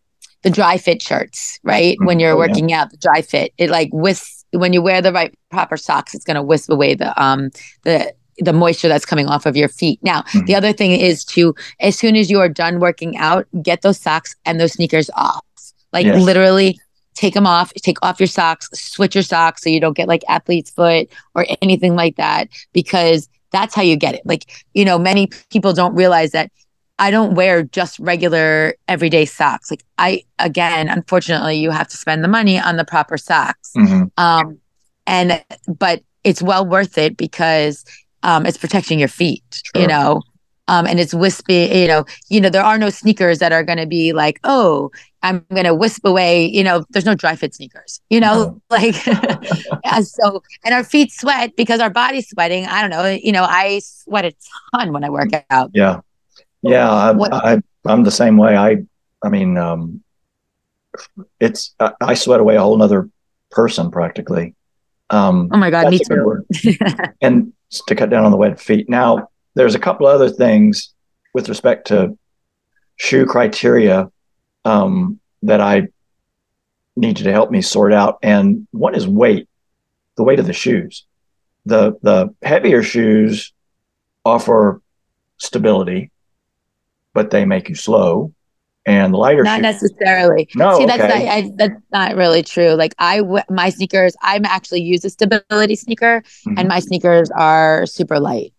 the 0.44 0.50
dry 0.50 0.76
fit 0.76 1.02
shirts, 1.02 1.58
right? 1.64 1.96
Mm-hmm. 1.96 2.06
When 2.06 2.20
you're 2.20 2.34
oh, 2.34 2.38
working 2.38 2.68
yeah. 2.68 2.82
out, 2.82 2.90
the 2.90 2.96
dry 2.98 3.22
fit 3.22 3.52
it 3.58 3.70
like 3.70 3.88
whisks 3.92 4.44
when 4.52 4.72
you 4.72 4.82
wear 4.82 5.02
the 5.02 5.12
right 5.12 5.34
proper 5.50 5.76
socks, 5.76 6.14
it's 6.14 6.24
going 6.24 6.36
to 6.36 6.42
wisp 6.42 6.70
away 6.70 6.94
the 6.94 7.20
um 7.20 7.50
the 7.82 8.14
the 8.38 8.52
moisture 8.52 8.88
that's 8.88 9.06
coming 9.06 9.26
off 9.26 9.46
of 9.46 9.56
your 9.56 9.68
feet. 9.68 9.98
Now, 10.02 10.22
mm-hmm. 10.22 10.44
the 10.44 10.54
other 10.54 10.72
thing 10.72 10.92
is 10.92 11.24
to 11.26 11.54
as 11.80 11.98
soon 11.98 12.14
as 12.14 12.30
you 12.30 12.38
are 12.38 12.48
done 12.48 12.78
working 12.78 13.16
out, 13.16 13.46
get 13.62 13.82
those 13.82 13.98
socks 13.98 14.36
and 14.44 14.60
those 14.60 14.74
sneakers 14.74 15.10
off. 15.14 15.44
Like 15.92 16.06
yes. 16.06 16.22
literally 16.22 16.78
take 17.14 17.34
them 17.34 17.46
off, 17.46 17.72
take 17.74 17.96
off 18.02 18.20
your 18.20 18.26
socks, 18.26 18.68
switch 18.74 19.14
your 19.14 19.22
socks 19.22 19.62
so 19.62 19.70
you 19.70 19.80
don't 19.80 19.96
get 19.96 20.08
like 20.08 20.24
athlete's 20.28 20.70
foot 20.70 21.08
or 21.34 21.46
anything 21.62 21.94
like 21.94 22.16
that 22.16 22.48
because 22.72 23.28
that's 23.52 23.74
how 23.74 23.82
you 23.82 23.96
get 23.96 24.16
it. 24.16 24.22
Like, 24.24 24.64
you 24.74 24.84
know, 24.84 24.98
many 24.98 25.28
people 25.50 25.72
don't 25.72 25.94
realize 25.94 26.32
that 26.32 26.50
I 26.98 27.10
don't 27.10 27.34
wear 27.34 27.62
just 27.62 27.98
regular 27.98 28.74
everyday 28.86 29.24
socks. 29.24 29.70
Like 29.70 29.84
I 29.98 30.24
again, 30.38 30.88
unfortunately, 30.88 31.56
you 31.56 31.70
have 31.70 31.88
to 31.88 31.96
spend 31.96 32.22
the 32.22 32.28
money 32.28 32.58
on 32.58 32.76
the 32.76 32.84
proper 32.84 33.18
socks. 33.18 33.72
Mm-hmm. 33.76 34.04
Um 34.16 34.58
and 35.06 35.44
but 35.66 36.02
it's 36.22 36.42
well 36.42 36.66
worth 36.66 36.96
it 36.96 37.16
because 37.16 37.84
um 38.22 38.46
it's 38.46 38.58
protecting 38.58 38.98
your 38.98 39.08
feet, 39.08 39.62
sure. 39.74 39.82
you 39.82 39.88
know 39.88 40.22
um, 40.68 40.86
and 40.86 40.98
it's 40.98 41.14
wispy. 41.14 41.68
You 41.72 41.88
know, 41.88 42.04
you 42.28 42.40
know 42.40 42.48
there 42.48 42.62
are 42.62 42.78
no 42.78 42.90
sneakers 42.90 43.38
that 43.38 43.52
are 43.52 43.62
going 43.62 43.78
to 43.78 43.86
be 43.86 44.12
like, 44.12 44.40
oh, 44.44 44.90
I'm 45.22 45.44
going 45.50 45.64
to 45.64 45.74
wisp 45.74 46.04
away. 46.04 46.46
You 46.46 46.64
know, 46.64 46.84
there's 46.90 47.04
no 47.04 47.14
dry 47.14 47.36
fit 47.36 47.54
sneakers. 47.54 48.00
You 48.10 48.20
know, 48.20 48.60
like 48.70 48.94
yeah, 49.06 50.00
so, 50.00 50.42
and 50.64 50.74
our 50.74 50.84
feet 50.84 51.12
sweat 51.12 51.56
because 51.56 51.80
our 51.80 51.90
body's 51.90 52.28
sweating. 52.28 52.66
I 52.66 52.80
don't 52.80 52.90
know. 52.90 53.06
You 53.06 53.32
know, 53.32 53.44
I 53.44 53.80
sweat 53.80 54.24
a 54.24 54.34
ton 54.74 54.92
when 54.92 55.04
I 55.04 55.10
work 55.10 55.30
out. 55.50 55.70
Yeah, 55.74 56.00
yeah, 56.64 56.90
I, 56.90 57.52
I 57.52 57.62
I'm 57.86 58.04
the 58.04 58.10
same 58.10 58.36
way. 58.36 58.56
I 58.56 58.78
I 59.22 59.28
mean, 59.28 59.56
um, 59.56 60.02
it's 61.40 61.74
I, 61.80 61.92
I 62.00 62.14
sweat 62.14 62.40
away 62.40 62.56
a 62.56 62.60
whole 62.60 62.82
other 62.82 63.08
person 63.50 63.90
practically. 63.90 64.54
Um, 65.10 65.48
oh 65.52 65.58
my 65.58 65.70
god, 65.70 65.90
me 65.90 65.98
too. 65.98 66.46
and 67.20 67.52
to 67.86 67.94
cut 67.94 68.10
down 68.10 68.24
on 68.24 68.30
the 68.30 68.36
wet 68.36 68.60
feet. 68.60 68.88
Now, 68.88 69.28
there's 69.54 69.74
a 69.74 69.78
couple 69.78 70.06
other 70.06 70.28
things 70.28 70.92
with 71.32 71.48
respect 71.48 71.88
to 71.88 72.16
shoe 72.96 73.26
criteria 73.26 74.10
um, 74.64 75.20
that 75.42 75.60
I 75.60 75.88
need 76.96 77.18
you 77.18 77.24
to 77.24 77.32
help 77.32 77.50
me 77.50 77.60
sort 77.60 77.92
out. 77.92 78.18
And 78.22 78.66
one 78.70 78.94
is 78.94 79.06
weight, 79.06 79.48
the 80.16 80.22
weight 80.22 80.38
of 80.38 80.46
the 80.46 80.52
shoes. 80.52 81.04
The 81.66 81.98
the 82.02 82.34
heavier 82.42 82.82
shoes 82.82 83.52
offer 84.24 84.80
stability, 85.38 86.10
but 87.14 87.30
they 87.30 87.44
make 87.44 87.68
you 87.68 87.74
slow. 87.74 88.34
And 88.86 89.14
lighter 89.14 89.42
not 89.42 89.56
shoes, 89.56 89.62
necessarily. 89.62 90.46
No, 90.54 90.76
see 90.76 90.84
that's 90.84 90.98
not 90.98 91.10
I, 91.10 91.50
that's 91.56 91.80
not 91.90 92.16
really 92.16 92.42
true. 92.42 92.74
Like 92.74 92.94
I 92.98 93.22
my 93.48 93.70
sneakers, 93.70 94.14
I'm 94.20 94.44
actually 94.44 94.82
use 94.82 95.06
a 95.06 95.08
stability 95.08 95.74
sneaker, 95.74 96.20
mm-hmm. 96.46 96.58
and 96.58 96.68
my 96.68 96.80
sneakers 96.80 97.30
are 97.30 97.86
super 97.86 98.20
light. 98.20 98.52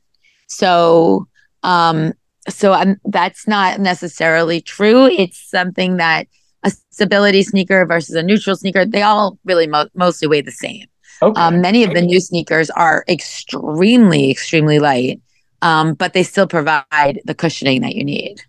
So, 0.47 1.27
um, 1.61 2.13
so 2.49 2.71
I'm, 2.71 2.99
that's 3.05 3.47
not 3.47 3.79
necessarily 3.79 4.61
true. 4.61 5.05
It's 5.05 5.37
something 5.49 5.97
that 5.97 6.27
a 6.63 6.71
stability 6.89 7.43
sneaker 7.43 7.85
versus 7.85 8.15
a 8.15 8.23
neutral 8.23 8.55
sneaker, 8.55 8.85
they 8.85 9.03
all 9.03 9.37
really 9.45 9.67
mo- 9.67 9.89
mostly 9.93 10.27
weigh 10.27 10.41
the 10.41 10.51
same. 10.51 10.87
Okay. 11.21 11.39
Um, 11.39 11.61
many 11.61 11.83
of 11.83 11.93
the 11.93 12.01
new 12.01 12.19
sneakers 12.19 12.69
are 12.71 13.05
extremely, 13.07 14.31
extremely 14.31 14.79
light, 14.79 15.21
um, 15.61 15.93
but 15.93 16.13
they 16.13 16.23
still 16.23 16.47
provide 16.47 17.21
the 17.25 17.35
cushioning 17.35 17.81
that 17.81 17.95
you 17.95 18.03
need. 18.03 18.41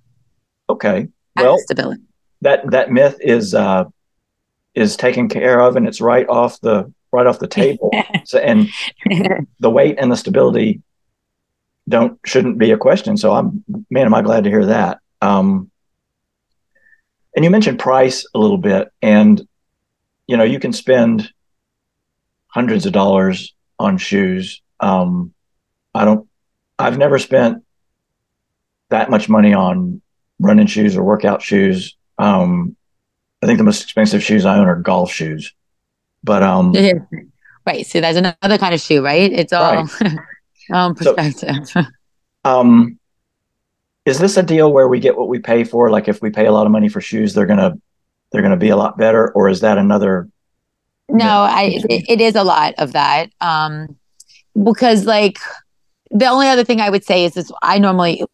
Okay. 0.68 1.08
Well, 1.36 1.58
stability. 1.58 2.02
That 2.42 2.70
that 2.70 2.90
myth 2.90 3.16
is 3.20 3.54
uh, 3.54 3.84
is 4.74 4.96
taken 4.96 5.28
care 5.28 5.60
of, 5.60 5.76
and 5.76 5.86
it's 5.86 6.00
right 6.00 6.28
off 6.28 6.60
the 6.60 6.92
right 7.12 7.26
off 7.26 7.38
the 7.38 7.48
table. 7.48 7.90
so, 8.24 8.38
and 8.38 8.68
the 9.60 9.70
weight 9.70 9.96
and 9.98 10.10
the 10.10 10.16
stability 10.16 10.82
don't 11.88 12.18
shouldn't 12.26 12.58
be 12.58 12.70
a 12.72 12.76
question. 12.76 13.16
So 13.16 13.32
I'm 13.32 13.64
man, 13.90 14.06
am 14.06 14.14
I 14.14 14.22
glad 14.22 14.44
to 14.44 14.50
hear 14.50 14.66
that. 14.66 14.98
Um, 15.20 15.70
and 17.34 17.44
you 17.44 17.50
mentioned 17.50 17.78
price 17.78 18.26
a 18.34 18.38
little 18.38 18.58
bit, 18.58 18.88
and 19.02 19.46
you 20.26 20.36
know 20.36 20.44
you 20.44 20.58
can 20.58 20.72
spend 20.72 21.30
hundreds 22.48 22.86
of 22.86 22.92
dollars 22.92 23.54
on 23.78 23.98
shoes. 23.98 24.62
Um, 24.80 25.32
I 25.94 26.04
don't. 26.04 26.26
I've 26.78 26.98
never 26.98 27.18
spent 27.18 27.64
that 28.90 29.10
much 29.10 29.28
money 29.28 29.54
on 29.54 30.02
running 30.38 30.66
shoes 30.66 30.96
or 30.96 31.02
workout 31.02 31.42
shoes. 31.42 31.96
Um, 32.18 32.76
I 33.42 33.46
think 33.46 33.58
the 33.58 33.64
most 33.64 33.82
expensive 33.82 34.22
shoes 34.22 34.44
I 34.44 34.58
own 34.58 34.66
are 34.66 34.76
golf 34.76 35.10
shoes. 35.10 35.52
But 36.22 36.42
um, 36.42 36.72
right. 37.66 37.86
So 37.86 38.00
there's 38.00 38.16
another 38.16 38.58
kind 38.58 38.74
of 38.74 38.80
shoe, 38.80 39.04
right? 39.04 39.32
It's 39.32 39.52
all 39.52 39.74
right. 39.74 40.16
um, 40.72 40.94
perspective. 40.94 41.68
So, 41.68 41.82
um, 42.44 42.98
is 44.04 44.18
this 44.18 44.36
a 44.36 44.42
deal 44.42 44.72
where 44.72 44.88
we 44.88 45.00
get 45.00 45.16
what 45.16 45.28
we 45.28 45.38
pay 45.38 45.64
for? 45.64 45.90
Like 45.90 46.08
if 46.08 46.22
we 46.22 46.30
pay 46.30 46.46
a 46.46 46.52
lot 46.52 46.66
of 46.66 46.72
money 46.72 46.88
for 46.88 47.00
shoes, 47.00 47.34
they're 47.34 47.46
gonna 47.46 47.74
they're 48.32 48.42
gonna 48.42 48.56
be 48.56 48.70
a 48.70 48.76
lot 48.76 48.98
better, 48.98 49.32
or 49.32 49.48
is 49.48 49.60
that 49.60 49.78
another? 49.78 50.28
No, 51.08 51.24
I 51.24 51.80
it, 51.88 52.04
it 52.08 52.20
is 52.20 52.34
a 52.34 52.44
lot 52.44 52.74
of 52.78 52.92
that. 52.92 53.30
Um, 53.40 53.96
because 54.60 55.04
like 55.04 55.38
the 56.10 56.26
only 56.26 56.48
other 56.48 56.64
thing 56.64 56.80
I 56.80 56.90
would 56.90 57.04
say 57.04 57.24
is 57.24 57.36
is 57.36 57.52
I 57.62 57.78
normally 57.78 58.24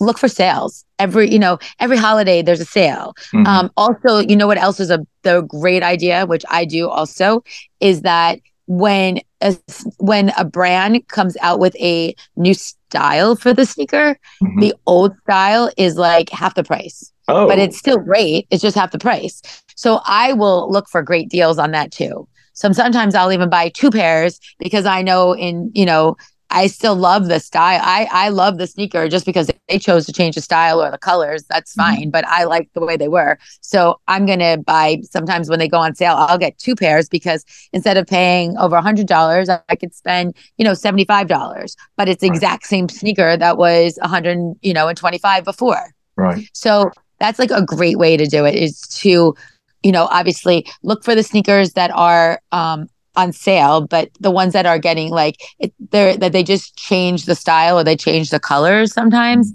look 0.00 0.18
for 0.18 0.28
sales 0.28 0.84
every 0.98 1.30
you 1.30 1.38
know 1.38 1.58
every 1.78 1.96
holiday. 1.96 2.42
There's 2.42 2.60
a 2.60 2.66
sale. 2.66 3.14
Mm-hmm. 3.32 3.46
Um, 3.46 3.70
also, 3.76 4.18
you 4.18 4.36
know 4.36 4.46
what 4.46 4.58
else 4.58 4.80
is 4.80 4.90
a 4.90 5.06
the 5.22 5.42
great 5.42 5.82
idea, 5.82 6.26
which 6.26 6.44
I 6.50 6.64
do 6.64 6.88
also, 6.88 7.42
is 7.80 8.02
that 8.02 8.40
when 8.66 9.20
a, 9.40 9.56
when 9.98 10.32
a 10.38 10.44
brand 10.44 11.06
comes 11.08 11.36
out 11.40 11.58
with 11.58 11.76
a 11.76 12.14
new 12.36 12.54
style 12.54 13.36
for 13.36 13.52
the 13.52 13.66
sneaker, 13.66 14.18
mm-hmm. 14.42 14.60
the 14.60 14.74
old 14.86 15.14
style 15.22 15.70
is 15.76 15.96
like 15.96 16.30
half 16.30 16.54
the 16.54 16.64
price. 16.64 17.12
Oh. 17.28 17.46
But 17.46 17.58
it's 17.58 17.78
still 17.78 17.98
great. 17.98 18.46
It's 18.50 18.62
just 18.62 18.76
half 18.76 18.90
the 18.90 18.98
price. 18.98 19.42
So 19.76 20.00
I 20.04 20.32
will 20.32 20.70
look 20.70 20.88
for 20.88 21.02
great 21.02 21.28
deals 21.28 21.58
on 21.58 21.70
that 21.70 21.92
too. 21.92 22.28
So 22.54 22.70
sometimes 22.72 23.14
I'll 23.14 23.32
even 23.32 23.48
buy 23.48 23.70
two 23.70 23.90
pairs 23.90 24.38
because 24.58 24.84
I 24.84 25.02
know 25.02 25.32
in, 25.32 25.70
you 25.74 25.86
know, 25.86 26.16
I 26.52 26.66
still 26.66 26.94
love 26.94 27.28
the 27.28 27.40
style. 27.40 27.80
I 27.82 28.06
I 28.10 28.28
love 28.28 28.58
the 28.58 28.66
sneaker 28.66 29.08
just 29.08 29.26
because 29.26 29.50
they 29.68 29.78
chose 29.78 30.06
to 30.06 30.12
change 30.12 30.34
the 30.34 30.40
style 30.40 30.82
or 30.82 30.90
the 30.90 30.98
colors. 30.98 31.44
That's 31.48 31.74
mm-hmm. 31.74 31.96
fine, 31.96 32.10
but 32.10 32.26
I 32.26 32.44
like 32.44 32.70
the 32.74 32.80
way 32.80 32.96
they 32.96 33.08
were. 33.08 33.38
So 33.60 33.98
I'm 34.06 34.26
gonna 34.26 34.58
buy. 34.58 34.98
Sometimes 35.02 35.48
when 35.48 35.58
they 35.58 35.68
go 35.68 35.78
on 35.78 35.94
sale, 35.94 36.14
I'll 36.16 36.38
get 36.38 36.58
two 36.58 36.76
pairs 36.76 37.08
because 37.08 37.44
instead 37.72 37.96
of 37.96 38.06
paying 38.06 38.56
over 38.58 38.76
a 38.76 38.82
hundred 38.82 39.06
dollars, 39.06 39.48
I 39.48 39.76
could 39.76 39.94
spend 39.94 40.36
you 40.58 40.64
know 40.64 40.74
seventy 40.74 41.04
five 41.04 41.26
dollars. 41.26 41.76
But 41.96 42.08
it's 42.08 42.20
the 42.20 42.28
right. 42.28 42.36
exact 42.36 42.66
same 42.66 42.88
sneaker 42.88 43.36
that 43.36 43.56
was 43.56 43.98
a 44.02 44.08
hundred 44.08 44.38
you 44.60 44.74
know 44.74 44.88
and 44.88 44.96
twenty 44.96 45.18
five 45.18 45.44
before. 45.44 45.94
Right. 46.16 46.48
So 46.52 46.90
that's 47.18 47.38
like 47.38 47.50
a 47.50 47.64
great 47.64 47.98
way 47.98 48.16
to 48.16 48.26
do 48.26 48.44
it 48.44 48.54
is 48.54 48.80
to 49.00 49.34
you 49.82 49.92
know 49.92 50.06
obviously 50.10 50.66
look 50.82 51.02
for 51.02 51.14
the 51.14 51.22
sneakers 51.22 51.72
that 51.72 51.90
are 51.92 52.40
um 52.52 52.88
on 53.16 53.32
sale, 53.32 53.86
but 53.86 54.10
the 54.20 54.30
ones 54.30 54.52
that 54.52 54.66
are 54.66 54.78
getting 54.78 55.10
like 55.10 55.36
it, 55.58 55.72
they're 55.90 56.16
that 56.16 56.32
they 56.32 56.42
just 56.42 56.76
change 56.76 57.24
the 57.26 57.34
style 57.34 57.78
or 57.78 57.84
they 57.84 57.96
change 57.96 58.30
the 58.30 58.40
colors 58.40 58.92
sometimes. 58.92 59.52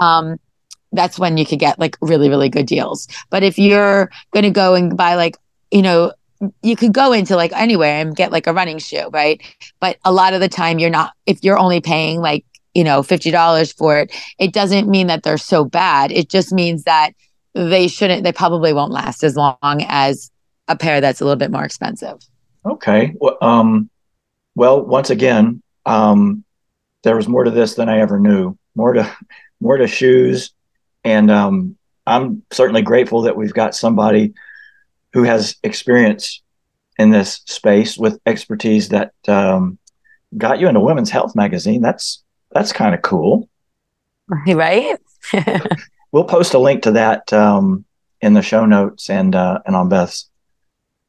Um, 0.00 0.38
that's 0.92 1.18
when 1.18 1.36
you 1.36 1.46
could 1.46 1.58
get 1.58 1.78
like 1.78 1.96
really 2.00 2.28
really 2.28 2.48
good 2.48 2.66
deals. 2.66 3.08
But 3.30 3.42
if 3.42 3.58
you're 3.58 4.10
going 4.32 4.44
to 4.44 4.50
go 4.50 4.74
and 4.74 4.96
buy 4.96 5.14
like 5.14 5.36
you 5.70 5.82
know 5.82 6.12
you 6.62 6.76
could 6.76 6.92
go 6.92 7.12
into 7.12 7.36
like 7.36 7.52
anywhere 7.54 7.96
and 8.00 8.14
get 8.14 8.32
like 8.32 8.46
a 8.46 8.52
running 8.52 8.78
shoe, 8.78 9.08
right? 9.12 9.40
But 9.80 9.96
a 10.04 10.12
lot 10.12 10.34
of 10.34 10.40
the 10.40 10.48
time 10.48 10.78
you're 10.78 10.90
not 10.90 11.12
if 11.26 11.42
you're 11.42 11.58
only 11.58 11.80
paying 11.80 12.20
like 12.20 12.44
you 12.74 12.84
know 12.84 13.02
$50 13.02 13.76
for 13.76 13.98
it, 13.98 14.12
it 14.38 14.52
doesn't 14.52 14.88
mean 14.88 15.06
that 15.06 15.22
they're 15.22 15.38
so 15.38 15.64
bad. 15.64 16.10
It 16.12 16.28
just 16.28 16.52
means 16.52 16.84
that 16.84 17.12
they 17.54 17.88
shouldn't 17.88 18.24
they 18.24 18.32
probably 18.32 18.72
won't 18.72 18.92
last 18.92 19.24
as 19.24 19.36
long 19.36 19.56
as 19.62 20.30
a 20.68 20.76
pair 20.76 21.00
that's 21.00 21.20
a 21.20 21.24
little 21.24 21.38
bit 21.38 21.50
more 21.50 21.64
expensive. 21.64 22.18
Okay. 22.66 23.14
Well, 23.16 23.38
um, 23.40 23.90
well 24.54 24.84
once 24.84 25.10
again, 25.10 25.62
um, 25.84 26.44
there 27.02 27.16
was 27.16 27.28
more 27.28 27.44
to 27.44 27.50
this 27.50 27.74
than 27.74 27.88
I 27.88 28.00
ever 28.00 28.18
knew. 28.18 28.56
More 28.74 28.92
to 28.92 29.16
more 29.60 29.76
to 29.76 29.86
shoes, 29.86 30.52
and 31.04 31.30
um, 31.30 31.76
I'm 32.06 32.42
certainly 32.52 32.82
grateful 32.82 33.22
that 33.22 33.36
we've 33.36 33.54
got 33.54 33.74
somebody 33.74 34.34
who 35.12 35.22
has 35.22 35.56
experience 35.62 36.42
in 36.98 37.10
this 37.10 37.40
space 37.46 37.96
with 37.96 38.20
expertise 38.26 38.90
that 38.90 39.12
um, 39.28 39.78
got 40.36 40.60
you 40.60 40.68
into 40.68 40.80
Women's 40.80 41.10
Health 41.10 41.34
magazine. 41.34 41.80
That's 41.80 42.22
that's 42.52 42.72
kind 42.72 42.94
of 42.94 43.02
cool. 43.02 43.48
Right? 44.46 44.98
we'll 46.12 46.24
post 46.24 46.54
a 46.54 46.58
link 46.58 46.82
to 46.82 46.92
that 46.92 47.32
um, 47.32 47.84
in 48.20 48.34
the 48.34 48.42
show 48.42 48.66
notes 48.66 49.08
and 49.08 49.34
uh, 49.34 49.60
and 49.64 49.76
on 49.76 49.88
Beth's 49.88 50.28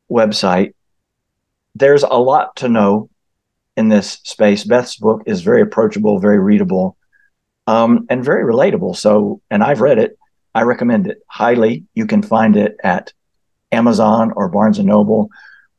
website. 0.10 0.74
There's 1.78 2.04
a 2.04 2.18
lot 2.18 2.56
to 2.58 2.70
know 2.70 3.10
in 3.76 3.90
this 3.90 4.20
space. 4.24 4.64
Beth's 4.64 4.96
book 4.96 5.24
is 5.26 5.42
very 5.42 5.62
approachable, 5.62 6.20
very 6.20 6.40
readable, 6.40 6.98
um, 7.68 8.08
and 8.10 8.26
very 8.26 8.44
relatable. 8.44 8.96
So, 8.96 9.42
and 9.52 9.64
I've 9.64 9.82
read 9.82 10.00
it. 10.00 10.18
I 10.56 10.64
recommend 10.64 11.06
it 11.08 11.22
highly. 11.28 11.84
You 11.94 12.08
can 12.08 12.24
find 12.24 12.58
it 12.58 12.78
at 12.84 13.14
Amazon 13.72 14.34
or 14.36 14.50
Barnes 14.50 14.80
and 14.80 14.88
Noble 14.88 15.30